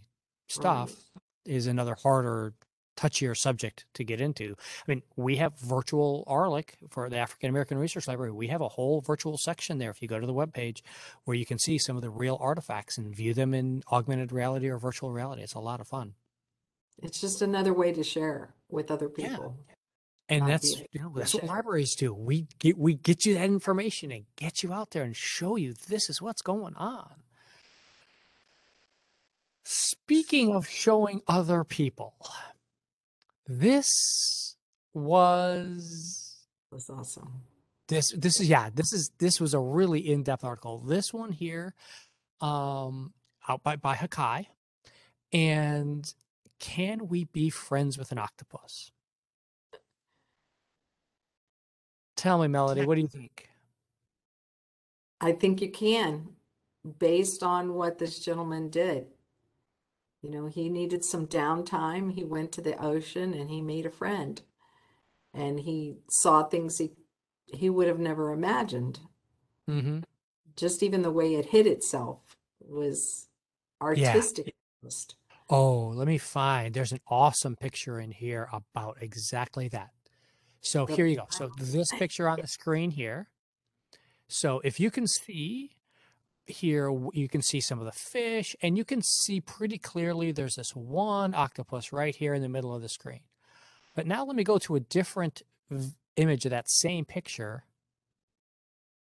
Right. 0.55 0.95
stuff 0.95 1.11
is 1.45 1.67
another 1.67 1.95
harder, 1.95 2.55
touchier 2.99 3.37
subject 3.37 3.87
to 3.95 4.05
get 4.05 4.21
into. 4.21 4.57
I 4.59 4.91
mean, 4.91 5.03
we 5.17 5.37
have 5.37 5.59
virtual 5.59 6.25
ARLIC 6.27 6.75
for 6.91 7.09
the 7.09 7.19
African 7.19 7.49
American 7.49 7.79
Research 7.79 8.09
Library. 8.09 8.33
We 8.33 8.49
have 8.49 8.61
a 8.61 8.69
whole 8.69 9.01
virtual 9.01 9.39
section 9.39 9.79
there 9.79 9.91
if 9.91 10.03
you 10.03 10.09
go 10.09 10.19
to 10.19 10.27
the 10.27 10.35
webpage 10.35 10.83
where 11.25 11.37
you 11.37 11.47
can 11.47 11.59
see 11.59 11.79
some 11.79 11.97
of 11.97 12.03
the 12.03 12.11
real 12.11 12.37
artifacts 12.41 12.99
and 12.99 13.15
view 13.15 13.35
them 13.35 13.55
in 13.55 13.83
augmented 13.91 14.33
reality 14.33 14.69
or 14.69 14.79
virtual 14.79 15.13
reality. 15.13 15.43
It's 15.43 15.55
a 15.55 15.61
lot 15.61 15.81
of 15.81 15.87
fun. 15.87 16.15
It's 17.01 17.21
just 17.21 17.43
another 17.43 17.73
way 17.73 17.93
to 17.93 18.03
share 18.03 18.55
with 18.69 18.91
other 18.91 19.09
people. 19.09 19.57
Yeah. 19.57 19.75
And 20.31 20.41
not 20.41 20.49
that's 20.49 20.83
you 20.93 21.01
know 21.01 21.13
that's 21.17 21.35
what 21.35 21.45
libraries 21.45 21.95
do. 21.95 22.13
We 22.13 22.49
get 22.59 22.77
we 22.77 22.95
get 22.95 23.25
you 23.25 23.35
that 23.35 23.45
information 23.45 24.11
and 24.13 24.25
get 24.37 24.63
you 24.63 24.75
out 24.75 24.91
there 24.91 25.05
and 25.05 25.17
show 25.17 25.57
you 25.57 25.73
this 25.89 26.11
is 26.11 26.21
what's 26.21 26.43
going 26.43 26.75
on. 26.75 27.15
Speaking 29.65 30.55
of 30.55 30.69
showing 30.69 31.23
other 31.29 31.63
people, 31.63 32.15
this 33.49 34.57
was 34.95 36.47
That's 36.71 36.91
awesome. 36.91 37.43
this 37.89 38.13
this 38.13 38.41
is 38.41 38.49
yeah, 38.49 38.71
this 38.73 38.93
is 38.93 39.11
this 39.19 39.41
was 39.41 39.55
a 39.55 39.61
really 39.61 40.01
in-depth 40.01 40.45
article. 40.45 40.79
This 40.79 41.13
one 41.13 41.33
here 41.33 41.75
um 42.41 43.13
out 43.49 43.63
by 43.63 43.77
by 43.77 43.97
Hakai 43.97 44.47
and 45.33 46.13
can 46.61 47.09
we 47.09 47.25
be 47.25 47.51
friends 47.51 47.97
with 47.99 48.13
an 48.13 48.19
octopus? 48.19 48.91
Tell 52.17 52.39
me, 52.39 52.49
Melody, 52.49 52.85
what 52.85 52.97
do 52.97 53.01
you 53.01 53.09
think? 53.09 53.49
I 55.21 55.33
think 55.33 55.61
you 55.61 55.71
can, 55.71 56.31
based 56.99 57.43
on 57.43 57.75
what 57.75 57.99
this 57.99 58.19
gentleman 58.19 58.71
did. 58.71 59.07
You 60.23 60.31
know, 60.31 60.47
he 60.47 60.69
needed 60.69 61.05
some 61.05 61.27
downtime. 61.27 62.13
He 62.13 62.25
went 62.25 62.53
to 62.53 62.61
the 62.61 62.83
ocean 62.83 63.35
and 63.35 63.51
he 63.51 63.61
made 63.61 63.87
a 63.87 63.91
friend. 63.91 64.41
And 65.33 65.61
he 65.61 65.97
saw 66.11 66.43
things 66.43 66.79
he 66.79 66.93
he 67.47 67.71
would 67.71 67.87
have 67.87 67.99
never 67.99 68.33
imagined. 68.33 69.01
Mm-hmm. 69.69 70.01
Just 70.57 70.83
even 70.83 71.03
the 71.03 71.11
way 71.11 71.35
it 71.35 71.47
hid 71.47 71.67
itself 71.67 72.37
was 72.61 73.29
artistic 73.81 74.55
almost. 74.83 75.15
Oh, 75.51 75.93
let 75.95 76.07
me 76.07 76.19
find. 76.19 76.75
There's 76.75 76.93
an 76.93 77.01
awesome 77.09 77.57
picture 77.57 78.01
in 78.01 78.11
here 78.11 78.49
about 78.53 78.99
exactly 79.01 79.69
that. 79.69 79.91
So 80.61 80.85
here 80.85 81.07
you 81.07 81.17
go. 81.17 81.27
So 81.31 81.51
this 81.59 81.91
picture 81.99 82.29
on 82.29 82.41
the 82.41 82.47
screen 82.47 82.91
here. 82.91 83.29
So 84.27 84.61
if 84.63 84.79
you 84.79 84.91
can 84.91 85.07
see 85.07 85.78
here, 86.49 86.91
you 87.13 87.29
can 87.29 87.43
see 87.43 87.61
some 87.61 87.79
of 87.79 87.85
the 87.85 87.93
fish, 87.93 88.57
and 88.63 88.77
you 88.77 88.85
can 88.85 89.03
see 89.03 89.41
pretty 89.41 89.79
clearly 89.79 90.33
there's 90.33 90.57
this 90.57 90.75
one 90.75 91.35
octopus 91.35 91.93
right 91.93 92.15
here 92.15 92.35
in 92.35 92.43
the 92.43 92.49
middle 92.49 92.75
of 92.75 92.83
the 92.83 92.89
screen. 92.89 93.21
But 93.95 94.07
now 94.07 94.25
let 94.25 94.37
me 94.37 94.45
go 94.45 94.59
to 94.59 94.77
a 94.77 94.81
different 94.81 95.43
image 96.17 96.45
of 96.45 96.51
that 96.51 96.69
same 96.69 97.05
picture. 97.05 97.65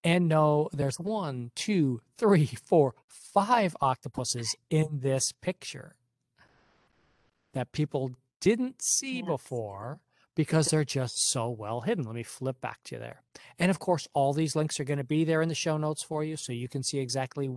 And 0.05 0.29
no, 0.29 0.69
there's 0.73 1.01
one, 1.01 1.51
two, 1.55 2.01
three, 2.19 2.47
four, 2.47 2.95
five 3.09 3.77
octopuses 3.81 4.55
in 4.71 5.01
this 5.01 5.33
picture 5.33 5.97
that 7.53 7.73
people 7.73 8.13
didn't 8.41 8.83
see 8.83 9.19
Yes. 9.19 9.27
before 9.27 10.01
because 10.37 10.69
they're 10.69 10.85
just 10.85 11.31
so 11.31 11.49
well 11.49 11.81
hidden. 11.81 12.05
Let 12.05 12.15
me 12.15 12.23
flip 12.23 12.61
back 12.61 12.85
to 12.85 12.95
you 12.95 13.01
there. 13.01 13.23
And 13.59 13.71
of 13.71 13.81
course, 13.81 14.07
all 14.13 14.33
these 14.33 14.55
links 14.55 14.79
are 14.79 14.85
going 14.85 14.99
to 14.99 15.05
be 15.05 15.25
there 15.25 15.43
in 15.43 15.49
the 15.49 15.55
show 15.55 15.79
notes 15.79 16.03
for 16.03 16.23
you 16.23 16.37
so 16.37 16.53
you 16.53 16.69
can 16.69 16.85
see 16.85 16.99
exactly 16.99 17.51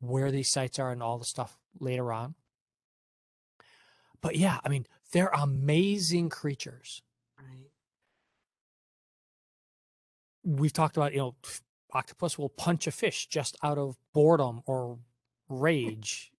where 0.00 0.30
these 0.30 0.50
sites 0.50 0.78
are 0.78 0.90
and 0.90 1.02
all 1.02 1.18
the 1.18 1.24
stuff 1.24 1.56
later 1.80 2.12
on. 2.12 2.34
But 4.20 4.36
yeah, 4.36 4.58
I 4.64 4.68
mean, 4.68 4.86
they're 5.12 5.30
amazing 5.32 6.28
creatures. 6.28 7.02
Right. 7.38 7.70
We've 10.44 10.72
talked 10.72 10.96
about, 10.96 11.12
you 11.12 11.18
know, 11.20 11.36
octopus 11.92 12.36
will 12.36 12.48
punch 12.48 12.88
a 12.88 12.90
fish 12.90 13.28
just 13.28 13.56
out 13.62 13.78
of 13.78 13.96
boredom 14.12 14.62
or 14.66 14.98
rage 15.48 16.32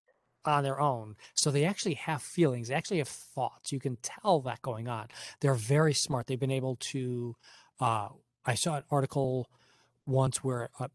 on 0.46 0.64
their 0.64 0.80
own. 0.80 1.16
So 1.34 1.52
they 1.52 1.66
actually 1.66 1.96
have 1.96 2.22
feelings, 2.22 2.68
they 2.68 2.76
actually 2.76 3.00
have 3.00 3.08
thoughts. 3.08 3.72
You 3.72 3.80
can 3.80 3.98
tell 4.02 4.42
that 4.42 4.62
going 4.62 4.88
on. 4.88 5.08
They're 5.42 5.54
very 5.54 5.94
smart. 5.94 6.28
They've 6.28 6.40
been 6.40 6.52
able 6.52 6.78
to, 6.78 7.36
uh, 7.80 8.10
I 8.46 8.56
saw 8.56 8.78
an 8.78 8.84
article 8.90 9.50
once 10.06 10.44
where 10.44 10.70
uh, 10.80 10.88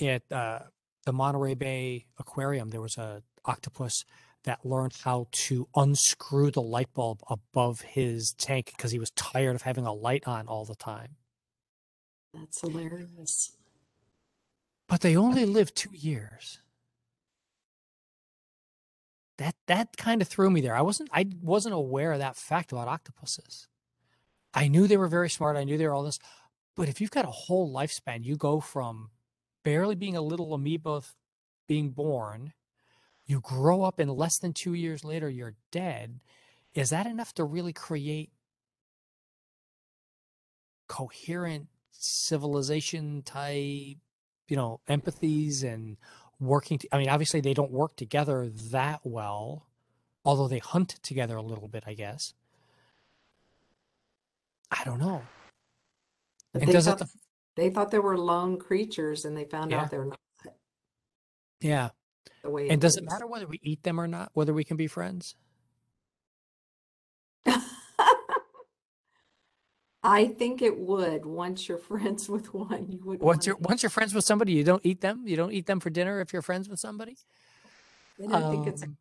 at 0.00 0.22
uh, 0.30 0.60
the 1.04 1.12
Monterey 1.12 1.54
Bay 1.54 2.06
Aquarium, 2.18 2.70
there 2.70 2.80
was 2.80 2.96
a 2.96 3.22
octopus 3.44 4.04
that 4.44 4.64
learned 4.64 4.94
how 5.04 5.26
to 5.30 5.68
unscrew 5.74 6.50
the 6.50 6.62
light 6.62 6.92
bulb 6.94 7.20
above 7.28 7.80
his 7.82 8.32
tank 8.34 8.72
because 8.76 8.92
he 8.92 8.98
was 8.98 9.10
tired 9.10 9.54
of 9.54 9.62
having 9.62 9.86
a 9.86 9.92
light 9.92 10.26
on 10.26 10.46
all 10.46 10.64
the 10.64 10.76
time. 10.76 11.16
That's 12.32 12.60
hilarious. 12.60 13.56
But 14.88 15.00
they 15.00 15.16
only 15.16 15.44
live 15.44 15.74
two 15.74 15.90
years. 15.92 16.60
That 19.38 19.54
that 19.66 19.96
kind 19.96 20.20
of 20.20 20.28
threw 20.28 20.50
me 20.50 20.60
there. 20.60 20.76
I 20.76 20.82
wasn't 20.82 21.10
I 21.12 21.26
wasn't 21.40 21.74
aware 21.74 22.12
of 22.12 22.18
that 22.18 22.36
fact 22.36 22.72
about 22.72 22.88
octopuses. 22.88 23.68
I 24.52 24.68
knew 24.68 24.86
they 24.86 24.96
were 24.96 25.08
very 25.08 25.30
smart. 25.30 25.56
I 25.56 25.64
knew 25.64 25.78
they 25.78 25.86
were 25.86 25.94
all 25.94 26.02
this, 26.02 26.18
but 26.76 26.88
if 26.88 27.00
you've 27.00 27.10
got 27.10 27.24
a 27.24 27.30
whole 27.30 27.72
lifespan, 27.72 28.24
you 28.24 28.36
go 28.36 28.60
from 28.60 29.10
barely 29.64 29.94
being 29.94 30.16
a 30.16 30.22
little 30.22 30.54
amoeba 30.54 31.02
being 31.68 31.90
born, 31.90 32.54
you 33.26 33.40
grow 33.40 33.82
up 33.82 33.98
and 33.98 34.10
less 34.10 34.38
than 34.38 34.52
two 34.52 34.74
years 34.74 35.04
later 35.04 35.28
you're 35.28 35.54
dead. 35.70 36.20
Is 36.74 36.90
that 36.90 37.06
enough 37.06 37.34
to 37.34 37.44
really 37.44 37.72
create 37.72 38.30
coherent 40.88 41.68
civilization 41.92 43.22
type, 43.22 43.98
you 44.48 44.56
know, 44.56 44.80
empathies 44.88 45.62
and 45.62 45.96
working? 46.40 46.80
I 46.92 46.98
mean, 46.98 47.08
obviously 47.08 47.40
they 47.40 47.54
don't 47.54 47.70
work 47.70 47.96
together 47.96 48.48
that 48.70 49.00
well, 49.04 49.66
although 50.24 50.48
they 50.48 50.58
hunt 50.58 50.90
together 51.02 51.36
a 51.36 51.42
little 51.42 51.68
bit, 51.68 51.84
I 51.86 51.94
guess. 51.94 52.34
I 54.70 54.84
don't 54.84 54.98
know. 54.98 55.22
But 56.52 56.62
And 56.62 56.72
they 56.72 56.80
thought 56.80 56.98
The, 56.98 57.08
they 57.56 57.70
thought 57.70 57.90
they 57.90 57.98
were 57.98 58.16
lone 58.16 58.58
creatures 58.58 59.24
and 59.24 59.36
they 59.36 59.44
found 59.44 59.70
yeah, 59.70 59.82
out 59.82 59.90
they're 59.90 60.04
not 60.04 60.18
yeah. 61.60 61.90
the 62.42 62.50
way 62.50 62.64
And 62.64 62.74
it 62.74 62.80
does 62.80 62.96
it 62.96 63.04
matter 63.04 63.26
whether 63.26 63.46
we 63.46 63.60
eat 63.62 63.82
them 63.82 64.00
or 64.00 64.06
not? 64.06 64.30
Whether 64.34 64.54
we 64.54 64.64
can 64.64 64.76
be 64.76 64.86
friends? 64.86 65.34
I 70.08 70.28
think 70.28 70.62
it 70.62 70.78
would, 70.78 71.26
once 71.26 71.68
you're 71.68 71.76
friends 71.92 72.30
with 72.30 72.54
one, 72.54 72.86
you 72.90 72.98
would 73.04 73.20
Once 73.20 73.46
you're 73.46 73.56
once 73.56 73.82
you're 73.82 73.90
friends 73.90 74.14
with 74.14 74.24
somebody, 74.24 74.52
you 74.52 74.64
don't 74.64 74.84
eat 74.84 75.02
them. 75.02 75.24
You 75.26 75.36
don't 75.36 75.52
eat 75.52 75.66
them 75.66 75.80
for 75.80 75.90
dinner 75.90 76.20
if 76.20 76.32
you're 76.32 76.40
friends 76.42 76.68
with 76.68 76.80
somebody. 76.80 77.18
And 78.18 78.34
I 78.34 78.50
think 78.50 78.66
it's, 78.66 78.82
Um, 78.82 78.96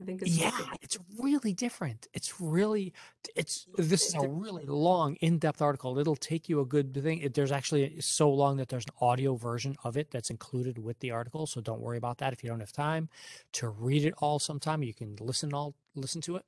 I 0.00 0.04
think 0.04 0.22
it's. 0.22 0.36
yeah, 0.36 0.50
different. 0.50 0.78
it's 0.80 0.98
really 1.18 1.52
different. 1.52 2.06
It's 2.14 2.40
really, 2.40 2.92
it's 3.34 3.66
this 3.76 4.06
is 4.06 4.14
a 4.14 4.28
really 4.28 4.64
long, 4.64 5.16
in-depth 5.16 5.60
article. 5.60 5.98
It'll 5.98 6.14
take 6.16 6.48
you 6.48 6.60
a 6.60 6.64
good 6.64 6.94
thing. 6.94 7.18
It, 7.18 7.34
there's 7.34 7.52
actually 7.52 8.00
so 8.00 8.30
long 8.30 8.56
that 8.58 8.68
there's 8.68 8.86
an 8.86 8.94
audio 9.00 9.34
version 9.34 9.76
of 9.82 9.96
it 9.96 10.10
that's 10.12 10.30
included 10.30 10.78
with 10.78 11.00
the 11.00 11.10
article. 11.10 11.46
So 11.48 11.60
don't 11.60 11.80
worry 11.80 11.98
about 11.98 12.18
that. 12.18 12.32
If 12.32 12.44
you 12.44 12.48
don't 12.48 12.60
have 12.60 12.72
time 12.72 13.08
to 13.54 13.68
read 13.68 14.04
it 14.04 14.14
all 14.18 14.38
sometime, 14.38 14.84
you 14.84 14.94
can 14.94 15.16
listen 15.20 15.52
all 15.52 15.74
listen 15.96 16.20
to 16.22 16.36
it. 16.36 16.44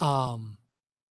Um, 0.00 0.56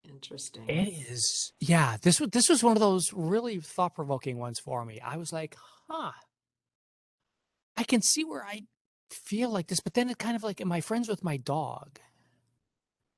Interesting. 0.08 0.68
it 0.68 0.88
is, 1.10 1.52
yeah. 1.60 1.96
This 2.00 2.20
was 2.20 2.30
this 2.30 2.48
was 2.48 2.62
one 2.62 2.76
of 2.76 2.80
those 2.80 3.12
really 3.12 3.58
thought-provoking 3.60 4.38
ones 4.38 4.58
for 4.58 4.84
me. 4.84 5.00
I 5.00 5.16
was 5.16 5.32
like, 5.32 5.56
huh. 5.88 6.12
I 7.76 7.84
can 7.84 8.02
see 8.02 8.24
where 8.24 8.44
I 8.44 8.62
feel 9.10 9.50
like 9.50 9.66
this, 9.68 9.80
but 9.80 9.94
then 9.94 10.08
it 10.08 10.18
kind 10.18 10.36
of 10.36 10.42
like, 10.42 10.60
am 10.60 10.72
I 10.72 10.80
friends 10.80 11.08
with 11.08 11.22
my 11.22 11.36
dog? 11.36 12.00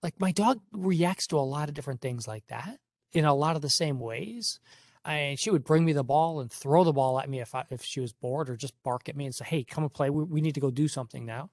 Like 0.02 0.20
my 0.20 0.32
dog 0.32 0.60
reacts 0.72 1.26
to 1.28 1.38
a 1.38 1.40
lot 1.40 1.68
of 1.68 1.74
different 1.74 2.00
things 2.00 2.28
like 2.28 2.46
that 2.48 2.78
in 3.12 3.24
a 3.24 3.34
lot 3.34 3.56
of 3.56 3.62
the 3.62 3.70
same 3.70 3.98
ways. 3.98 4.60
And 5.04 5.38
she 5.38 5.50
would 5.50 5.64
bring 5.64 5.84
me 5.84 5.92
the 5.92 6.04
ball 6.04 6.40
and 6.40 6.52
throw 6.52 6.84
the 6.84 6.92
ball 6.92 7.18
at 7.18 7.30
me 7.30 7.40
if 7.40 7.54
I, 7.54 7.64
if 7.70 7.82
she 7.82 8.00
was 8.00 8.12
bored, 8.12 8.50
or 8.50 8.56
just 8.56 8.74
bark 8.82 9.08
at 9.08 9.16
me 9.16 9.24
and 9.24 9.34
say, 9.34 9.44
"Hey, 9.44 9.64
come 9.64 9.84
and 9.84 9.92
play. 9.92 10.10
We, 10.10 10.24
we 10.24 10.40
need 10.40 10.54
to 10.54 10.60
go 10.60 10.70
do 10.70 10.86
something 10.86 11.24
now." 11.24 11.50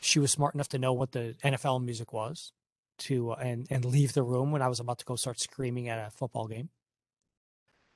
She 0.00 0.20
was 0.20 0.30
smart 0.30 0.54
enough 0.54 0.68
to 0.68 0.78
know 0.78 0.92
what 0.92 1.10
the 1.12 1.34
NFL 1.42 1.82
music 1.84 2.12
was, 2.12 2.52
to 2.98 3.32
uh, 3.32 3.36
and 3.36 3.66
and 3.70 3.84
leave 3.84 4.12
the 4.12 4.22
room 4.22 4.50
when 4.52 4.62
I 4.62 4.68
was 4.68 4.80
about 4.80 4.98
to 4.98 5.04
go 5.04 5.16
start 5.16 5.40
screaming 5.40 5.88
at 5.88 5.98
a 5.98 6.10
football 6.10 6.46
game. 6.46 6.70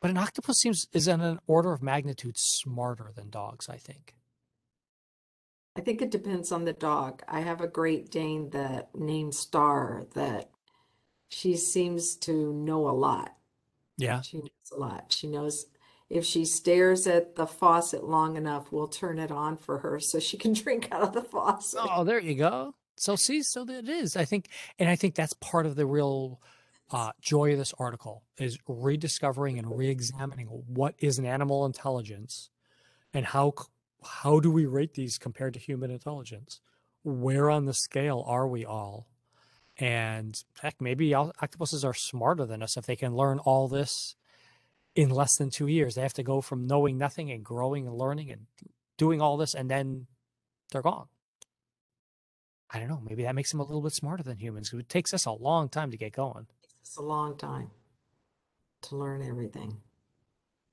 But 0.01 0.11
an 0.11 0.17
octopus 0.17 0.59
seems 0.59 0.87
is 0.93 1.09
in 1.09 1.21
an 1.21 1.39
order 1.47 1.73
of 1.73 1.83
magnitude 1.83 2.37
smarter 2.37 3.13
than 3.15 3.31
dogs. 3.31 3.69
I 3.69 3.77
think. 3.77 4.15
I 5.77 5.83
think 5.83 6.03
it 6.03 6.11
depends 6.11 6.51
on 6.51 6.65
the 6.65 6.73
dog. 6.73 7.23
I 7.29 7.41
have 7.41 7.61
a 7.61 7.69
Great 7.69 8.11
Dane 8.11 8.51
that 8.51 8.95
named 8.95 9.35
Star 9.35 10.05
that 10.15 10.51
she 11.29 11.57
seems 11.57 12.17
to 12.17 12.53
know 12.53 12.89
a 12.89 12.91
lot. 12.91 13.35
Yeah. 13.97 14.21
She 14.21 14.39
knows 14.39 14.51
a 14.73 14.79
lot. 14.79 15.13
She 15.13 15.29
knows 15.29 15.67
if 16.09 16.25
she 16.25 16.45
stares 16.45 17.07
at 17.07 17.37
the 17.37 17.47
faucet 17.47 18.05
long 18.05 18.37
enough, 18.37 18.73
we'll 18.73 18.89
turn 18.89 19.21
it 19.21 19.31
on 19.31 19.57
for 19.57 19.79
her 19.79 20.01
so 20.01 20.19
she 20.19 20.37
can 20.37 20.53
drink 20.55 20.89
out 20.91 21.03
of 21.03 21.13
the 21.13 21.23
faucet. 21.23 21.81
Oh, 21.83 22.03
there 22.03 22.21
you 22.21 22.35
go. 22.35 22.75
So 23.01 23.17
see, 23.17 23.43
so 23.43 23.63
it 23.67 23.89
is. 23.89 24.15
I 24.15 24.27
think, 24.27 24.51
and 24.79 24.91
I 24.91 24.95
think 24.95 25.15
that's 25.15 25.33
part 25.33 25.65
of 25.65 25.75
the 25.75 25.87
real 25.87 26.39
uh, 26.91 27.13
joy 27.23 27.53
of 27.53 27.59
this 27.59 27.73
article 27.79 28.25
is 28.37 28.59
rediscovering 28.69 29.59
and 29.59 29.79
re-examining 29.79 30.49
what 30.49 30.97
is 30.99 31.19
an 31.19 31.25
animal 31.25 31.65
intelligence, 31.65 32.51
and 33.15 33.25
how 33.25 33.55
how 34.05 34.39
do 34.39 34.51
we 34.51 34.67
rate 34.67 34.93
these 34.93 35.17
compared 35.17 35.55
to 35.55 35.61
human 35.61 35.91
intelligence? 35.91 36.61
Where 37.03 37.49
on 37.49 37.65
the 37.65 37.73
scale 37.73 38.23
are 38.27 38.47
we 38.47 38.67
all? 38.67 39.09
And 39.79 40.39
heck, 40.61 40.79
maybe 40.79 41.15
octopuses 41.15 41.87
are 41.87 41.95
smarter 41.95 42.45
than 42.45 42.63
us 42.63 42.77
if 42.77 42.85
they 42.85 42.97
can 42.97 43.17
learn 43.17 43.39
all 43.39 43.67
this 43.67 44.15
in 44.95 45.09
less 45.09 45.37
than 45.37 45.49
two 45.49 45.69
years. 45.69 45.95
They 45.95 46.03
have 46.03 46.13
to 46.15 46.23
go 46.23 46.43
from 46.43 46.67
knowing 46.67 46.99
nothing 46.99 47.31
and 47.31 47.43
growing 47.43 47.87
and 47.87 47.97
learning 47.97 48.31
and 48.31 48.47
doing 48.99 49.23
all 49.23 49.39
this, 49.39 49.55
and 49.55 49.71
then 49.71 50.07
they're 50.71 50.83
gone. 50.83 51.07
I 52.73 52.79
don't 52.79 52.89
know. 52.89 53.01
Maybe 53.01 53.25
that 53.25 53.35
makes 53.35 53.51
them 53.51 53.61
a 53.61 53.65
little 53.65 53.83
bit 53.83 53.93
smarter 53.93 54.23
than 54.23 54.39
humans 54.39 54.71
'cause 54.71 54.81
it 54.81 54.89
takes 54.89 55.13
us 55.13 55.27
a 55.27 55.33
long 55.33 55.69
time 55.69 55.91
to 55.91 55.97
get 55.97 56.13
going. 56.13 56.47
It's 56.81 56.97
a 56.97 57.03
long 57.03 57.37
time 57.37 57.71
to 58.83 58.97
learn 58.97 59.23
everything. 59.23 59.83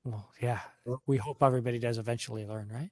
Well, 0.04 0.30
yeah, 0.40 0.60
we 1.06 1.16
hope 1.18 1.42
everybody 1.42 1.78
does 1.78 1.98
eventually 1.98 2.46
learn, 2.46 2.68
right? 2.68 2.90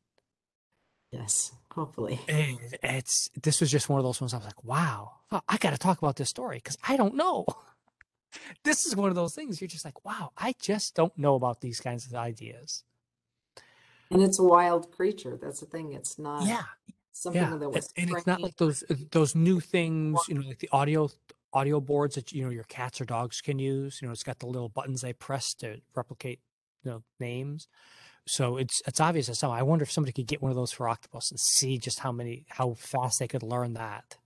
Yes, 1.13 1.53
hopefully. 1.73 2.21
And 2.29 2.59
it's 2.83 3.31
this 3.41 3.61
was 3.61 3.71
just 3.71 3.89
one 3.89 3.99
of 3.99 4.05
those 4.05 4.21
ones. 4.21 4.35
I 4.35 4.39
was 4.39 4.47
like, 4.47 4.65
wow, 4.65 5.13
I 5.49 5.57
got 5.57 5.71
to 5.71 5.79
talk 5.79 5.99
about 5.99 6.17
this 6.17 6.29
story 6.29 6.59
because 6.59 6.77
I 6.87 6.97
don't 6.97 7.15
know. 7.15 7.47
this 8.65 8.85
is 8.87 8.97
one 8.97 9.09
of 9.09 9.15
those 9.15 9.35
things 9.35 9.61
you're 9.61 9.69
just 9.69 9.85
like, 9.85 10.05
wow, 10.05 10.33
I 10.37 10.55
just 10.61 10.95
don't 10.95 11.17
know 11.17 11.37
about 11.37 11.61
these 11.61 11.81
kinds 11.81 12.07
of 12.07 12.15
ideas. 12.15 12.85
And 14.11 14.23
it's 14.23 14.39
a 14.39 14.45
wild 14.45 14.93
creature. 14.93 15.39
That's 15.41 15.61
the 15.61 15.67
thing. 15.67 15.93
It's 15.93 16.19
not 16.19 16.47
Yeah, 16.47 16.65
something 17.17 17.43
yeah, 17.43 17.51
that 17.51 17.65
and, 17.65 17.75
was 17.75 17.89
and 17.97 18.11
it's 18.11 18.27
not 18.27 18.41
like 18.41 18.57
those 18.57 18.85
uh, 18.91 18.95
those 19.11 19.35
new 19.35 19.61
things, 19.61 20.21
you 20.29 20.35
know, 20.35 20.47
like 20.47 20.59
the 20.59 20.69
audio 20.73 21.11
audio 21.53 21.81
boards 21.81 22.17
that 22.17 22.33
you 22.33 22.45
know 22.45 22.51
your 22.51 22.65
cats 22.65 23.01
or 23.01 23.05
dogs 23.05 23.41
can 23.41 23.59
use. 23.59 24.01
You 24.01 24.09
know, 24.09 24.13
it's 24.13 24.23
got 24.23 24.39
the 24.39 24.47
little 24.47 24.69
buttons 24.69 25.01
they 25.01 25.13
press 25.13 25.55
to 25.55 25.81
replicate, 25.95 26.41
you 26.85 26.91
know, 26.91 27.03
names. 27.19 27.69
So 28.27 28.57
it's 28.57 28.83
it's 28.87 29.01
obvious 29.01 29.29
as 29.29 29.41
hell. 29.41 29.53
I 29.53 29.63
wonder 29.63 29.85
if 29.85 29.91
somebody 29.91 30.13
could 30.13 30.27
get 30.27 30.43
one 30.43 30.51
of 30.51 30.57
those 30.57 30.73
for 30.73 30.89
octopus 30.89 31.31
and 31.31 31.41
see 31.41 31.79
just 31.79 32.01
how 32.01 32.13
many 32.13 32.45
how 32.49 32.75
fast 32.75 33.19
they 33.19 33.29
could 33.29 33.43
learn 33.43 33.75
that. 33.75 34.17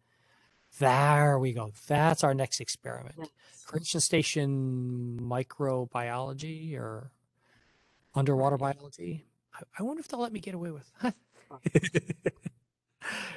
There 0.79 1.39
we 1.39 1.53
go. 1.53 1.73
That's 1.89 2.25
our 2.25 2.33
next 2.33 2.61
experiment. 2.61 3.17
Yes. 3.19 3.29
Creation 3.67 4.01
Station 4.01 5.19
microbiology 5.21 6.79
or 6.79 7.13
underwater 8.15 8.57
biology. 8.57 9.27
I, 9.53 9.63
I 9.79 9.83
wonder 9.83 10.01
if 10.01 10.09
they'll 10.09 10.21
let 10.21 10.33
me 10.33 10.41
get 10.41 10.55
away 10.55 10.71
with. 10.71 10.91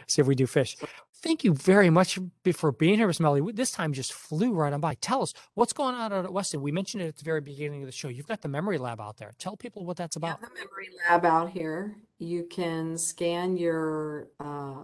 See 0.08 0.22
if 0.22 0.28
we 0.28 0.36
do 0.36 0.48
fish. 0.48 0.78
Thank 1.24 1.46
you 1.46 1.54
very 1.54 1.90
much 1.90 2.20
for 2.54 2.74
being 2.74 2.98
here, 2.98 3.08
Miss 3.08 3.22
Melly. 3.22 3.42
This 3.54 3.72
time 3.72 3.94
just 3.94 4.12
flew 4.12 4.54
right 4.54 4.74
on 4.74 4.82
by. 4.82 4.96
Tell 4.96 5.22
us 5.22 5.34
what's 5.54 5.72
going 5.72 5.96
on 5.96 6.12
out 6.12 6.26
at 6.26 6.34
Weston. 6.34 6.62
We 6.62 6.74
mentioned 6.74 7.02
it 7.02 7.08
at 7.08 7.18
the 7.18 7.24
very 7.24 7.40
beginning 7.40 7.82
of 7.82 7.86
the 7.86 7.94
show. 7.94 8.10
You've 8.10 8.28
got 8.28 8.42
the 8.42 8.50
memory 8.50 8.78
lab 8.78 9.00
out 9.00 9.18
there. 9.18 9.32
Tell 9.40 9.56
people 9.56 9.86
what 9.86 9.96
that's 9.96 10.18
about. 10.18 10.42
the 10.42 10.48
memory 10.50 10.90
lab 11.10 11.26
out 11.26 11.52
here. 11.52 11.96
You 12.20 12.44
can 12.44 12.98
scan 12.98 13.56
your, 13.56 14.28
uh, 14.40 14.84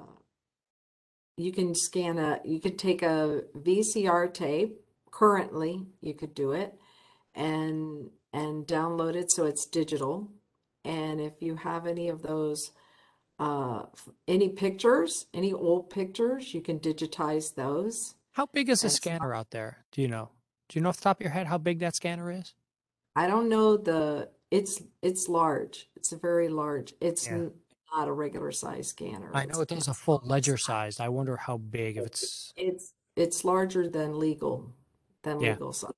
you 1.35 1.51
can 1.51 1.75
scan 1.75 2.17
a, 2.17 2.39
you 2.45 2.61
could 2.61 2.79
take 2.79 3.01
a 3.01 3.41
VCR 3.57 4.33
tape. 4.33 4.79
Currently, 5.11 5.87
you 6.01 6.13
could 6.13 6.33
do 6.35 6.51
it 6.53 6.73
and 7.35 8.11
and 8.33 8.67
download 8.67 9.15
it 9.15 9.31
so 9.31 9.45
it's 9.45 9.65
digital. 9.65 10.29
And 10.85 11.19
if 11.19 11.33
you 11.41 11.55
have 11.55 11.87
any 11.87 12.09
of 12.09 12.21
those, 12.21 12.71
uh, 13.39 13.83
any 14.27 14.49
pictures, 14.49 15.27
any 15.33 15.53
old 15.53 15.89
pictures, 15.89 16.53
you 16.53 16.61
can 16.61 16.79
digitize 16.79 17.55
those. 17.55 18.15
How 18.33 18.45
big 18.47 18.69
is 18.69 18.81
the 18.81 18.87
And 18.87 18.93
scanner 18.93 19.33
out 19.33 19.51
there? 19.51 19.85
Do 19.91 20.01
you 20.01 20.07
know? 20.07 20.29
Do 20.67 20.77
you 20.77 20.83
know 20.83 20.89
off 20.89 20.97
the 20.97 21.03
top 21.03 21.17
of 21.19 21.21
your 21.21 21.31
head 21.31 21.47
how 21.47 21.57
big 21.57 21.79
that 21.79 21.95
scanner 21.95 22.31
is? 22.31 22.53
I 23.15 23.27
don't 23.27 23.49
know 23.49 23.75
the, 23.77 24.29
it's 24.51 24.81
it's 25.01 25.27
large. 25.27 25.89
It's 25.95 26.11
a 26.11 26.17
very 26.17 26.49
large. 26.49 26.93
It's 27.01 27.25
Yeah. 27.27 27.33
n- 27.33 27.51
not 27.95 28.07
a 28.07 28.11
regular 28.11 28.51
size 28.51 28.89
scanner. 28.89 29.31
I 29.33 29.45
know 29.45 29.61
it 29.61 29.67
does 29.69 29.87
a 29.87 29.93
full 29.93 30.21
ledger 30.23 30.57
sized. 30.57 31.01
I 31.01 31.09
wonder 31.09 31.35
how 31.37 31.57
big 31.57 31.97
if 31.97 32.05
it's 32.05 32.53
It's 32.55 32.93
it's 33.15 33.43
larger 33.43 33.89
than 33.89 34.19
legal 34.19 34.71
than 35.23 35.39
yeah. 35.41 35.51
legal 35.53 35.73
size. 35.73 35.93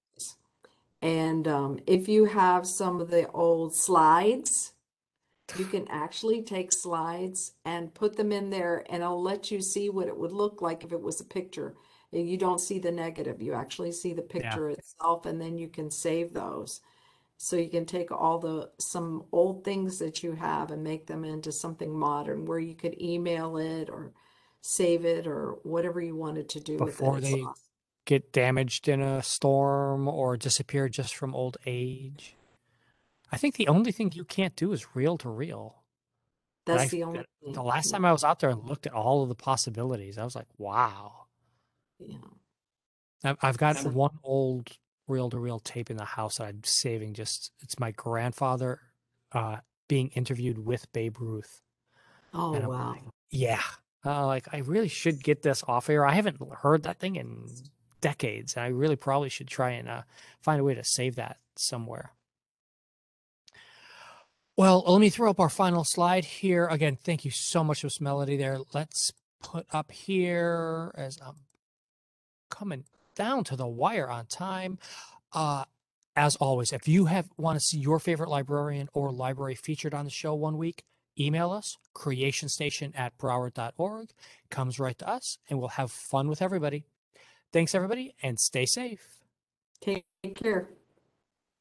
And 1.01 1.47
um, 1.47 1.79
if 1.87 2.07
you 2.07 2.25
have 2.25 2.65
some 2.67 3.01
of 3.01 3.09
the 3.09 3.29
old 3.31 3.75
slides, 3.75 4.73
you 5.53 5.65
can 5.65 5.87
actually 5.89 6.41
take 6.43 6.71
slides 6.71 7.53
and 7.65 7.93
put 7.93 8.15
them 8.15 8.31
in 8.31 8.49
there, 8.49 8.85
and 8.89 9.03
it'll 9.03 9.21
let 9.21 9.51
you 9.51 9.61
see 9.61 9.89
what 9.89 10.07
it 10.07 10.17
would 10.17 10.31
look 10.31 10.61
like 10.61 10.83
if 10.83 10.91
it 10.91 11.01
was 11.01 11.19
a 11.21 11.25
picture. 11.25 11.75
And 12.13 12.29
You 12.29 12.37
don't 12.37 12.59
see 12.59 12.79
the 12.79 12.91
negative, 12.91 13.41
you 13.41 13.53
actually 13.53 13.91
see 13.93 14.13
the 14.13 14.21
Yeah. 14.21 14.27
picture 14.27 14.69
itself, 14.69 15.25
and 15.25 15.39
then 15.39 15.57
you 15.57 15.69
can 15.69 15.89
save 15.89 16.33
those. 16.33 16.81
So 17.37 17.55
you 17.55 17.69
can 17.69 17.85
take 17.85 18.11
all 18.11 18.37
the 18.37 18.69
some 18.77 19.25
old 19.31 19.63
things 19.63 19.97
that 19.99 20.21
you 20.21 20.33
have 20.33 20.69
and 20.71 20.83
make 20.83 21.07
them 21.07 21.23
into 21.23 21.51
something 21.51 21.91
modern 21.97 22.45
where 22.45 22.59
you 22.59 22.75
could 22.75 23.01
email 23.01 23.57
it 23.57 23.89
or 23.89 24.13
save 24.61 25.05
it 25.05 25.25
or 25.25 25.57
whatever 25.63 25.99
you 25.99 26.15
wanted 26.15 26.49
to 26.49 26.59
do. 26.59 26.77
Before 26.77 27.19
they 27.19 27.41
awesome. 27.41 27.53
get 28.05 28.31
damaged 28.31 28.87
in 28.87 29.01
a 29.01 29.23
storm 29.23 30.07
or 30.07 30.37
disappear 30.37 30.87
just 30.87 31.15
from 31.15 31.33
old 31.33 31.57
age. 31.65 32.35
I 33.31 33.37
think 33.37 33.55
the 33.55 33.67
only 33.67 33.91
thing 33.91 34.11
you 34.13 34.25
can't 34.25 34.55
do 34.55 34.73
is 34.73 34.95
reel 34.95 35.17
to 35.19 35.29
reel. 35.29 35.83
But 36.65 36.77
That's 36.77 36.93
I 36.93 36.97
the 36.97 37.03
only 37.03 37.25
the 37.41 37.63
last 37.63 37.89
time 37.89 38.05
I 38.05 38.11
was 38.11 38.23
out 38.23 38.39
there 38.39 38.49
and 38.49 38.63
looked 38.67 38.85
at 38.85 38.93
all 38.93 39.23
of 39.23 39.29
the 39.29 39.35
possibilities, 39.35 40.17
I 40.17 40.23
was 40.23 40.35
like, 40.35 40.47
wow. 40.57 41.25
Yeah. 41.99 42.17
I've, 43.23 43.37
I've 43.41 43.57
got 43.57 43.77
So, 43.77 43.89
one 43.89 44.17
old 44.23 44.77
reel 45.07 45.29
to 45.29 45.39
reel 45.39 45.59
tape 45.59 45.89
in 45.91 45.97
the 45.97 46.05
house 46.05 46.37
that 46.37 46.45
I'm 46.47 46.63
saving. 46.63 47.13
Just 47.13 47.51
it's 47.61 47.79
my 47.79 47.91
grandfather 47.91 48.79
uh, 49.31 49.57
being 49.87 50.09
interviewed 50.09 50.57
with 50.65 50.91
Babe 50.93 51.17
Ruth, 51.19 51.61
oh 52.33 52.53
and 52.53 52.63
I'm 52.63 52.69
wow. 52.69 52.89
like, 52.91 53.03
yeah, 53.29 53.61
uh, 54.05 54.25
like 54.25 54.47
I 54.53 54.59
really 54.59 54.87
should 54.87 55.23
get 55.23 55.41
this 55.41 55.63
off 55.67 55.89
air. 55.89 56.05
I 56.05 56.13
haven't 56.13 56.41
heard 56.59 56.83
that 56.83 56.99
thing 56.99 57.15
in 57.15 57.47
decades, 58.01 58.55
and 58.55 58.63
I 58.65 58.69
really 58.69 58.95
probably 58.95 59.29
should 59.29 59.47
try 59.47 59.71
and 59.71 59.87
uh, 59.89 60.01
find 60.41 60.59
a 60.59 60.63
way 60.63 60.73
to 60.75 60.83
save 60.83 61.15
that 61.15 61.37
somewhere. 61.55 62.11
Well, 64.57 64.83
let 64.85 64.99
me 64.99 65.09
throw 65.09 65.29
up 65.29 65.39
our 65.39 65.49
final 65.49 65.83
slide 65.83 66.25
here. 66.25 66.67
Again, 66.67 66.97
thank 67.01 67.23
you 67.25 67.31
so 67.31 67.63
much, 67.63 67.83
Miss 67.83 68.01
Melody. 68.01 68.37
There, 68.37 68.59
let's 68.73 69.11
put 69.41 69.65
up 69.71 69.91
here 69.91 70.91
as 70.95 71.17
I'm 71.25 71.35
coming 72.49 72.83
down 73.15 73.43
to 73.45 73.55
the 73.55 73.67
wire 73.67 74.09
on 74.09 74.25
time. 74.25 74.77
Uh, 75.33 75.63
as 76.15 76.35
always, 76.35 76.73
if 76.73 76.87
you 76.87 77.05
have 77.05 77.29
want 77.37 77.57
to 77.57 77.65
see 77.65 77.77
your 77.77 77.99
favorite 77.99 78.29
librarian 78.29 78.89
or 78.93 79.11
library 79.11 79.55
featured 79.55 79.93
on 79.93 80.05
the 80.05 80.11
show 80.11 80.33
one 80.35 80.57
week, 80.57 80.83
email 81.17 81.51
us 81.51 81.77
creationstation 81.95 82.91
at 82.97 83.17
broward.org. 83.17 84.09
Comes 84.49 84.79
right 84.79 84.97
to 84.97 85.07
us, 85.07 85.37
and 85.49 85.59
we'll 85.59 85.69
have 85.69 85.91
fun 85.91 86.27
with 86.27 86.41
everybody. 86.41 86.83
Thanks, 87.53 87.73
everybody, 87.73 88.13
and 88.21 88.39
stay 88.39 88.65
safe. 88.65 89.19
Take 89.81 90.05
care. 90.35 90.69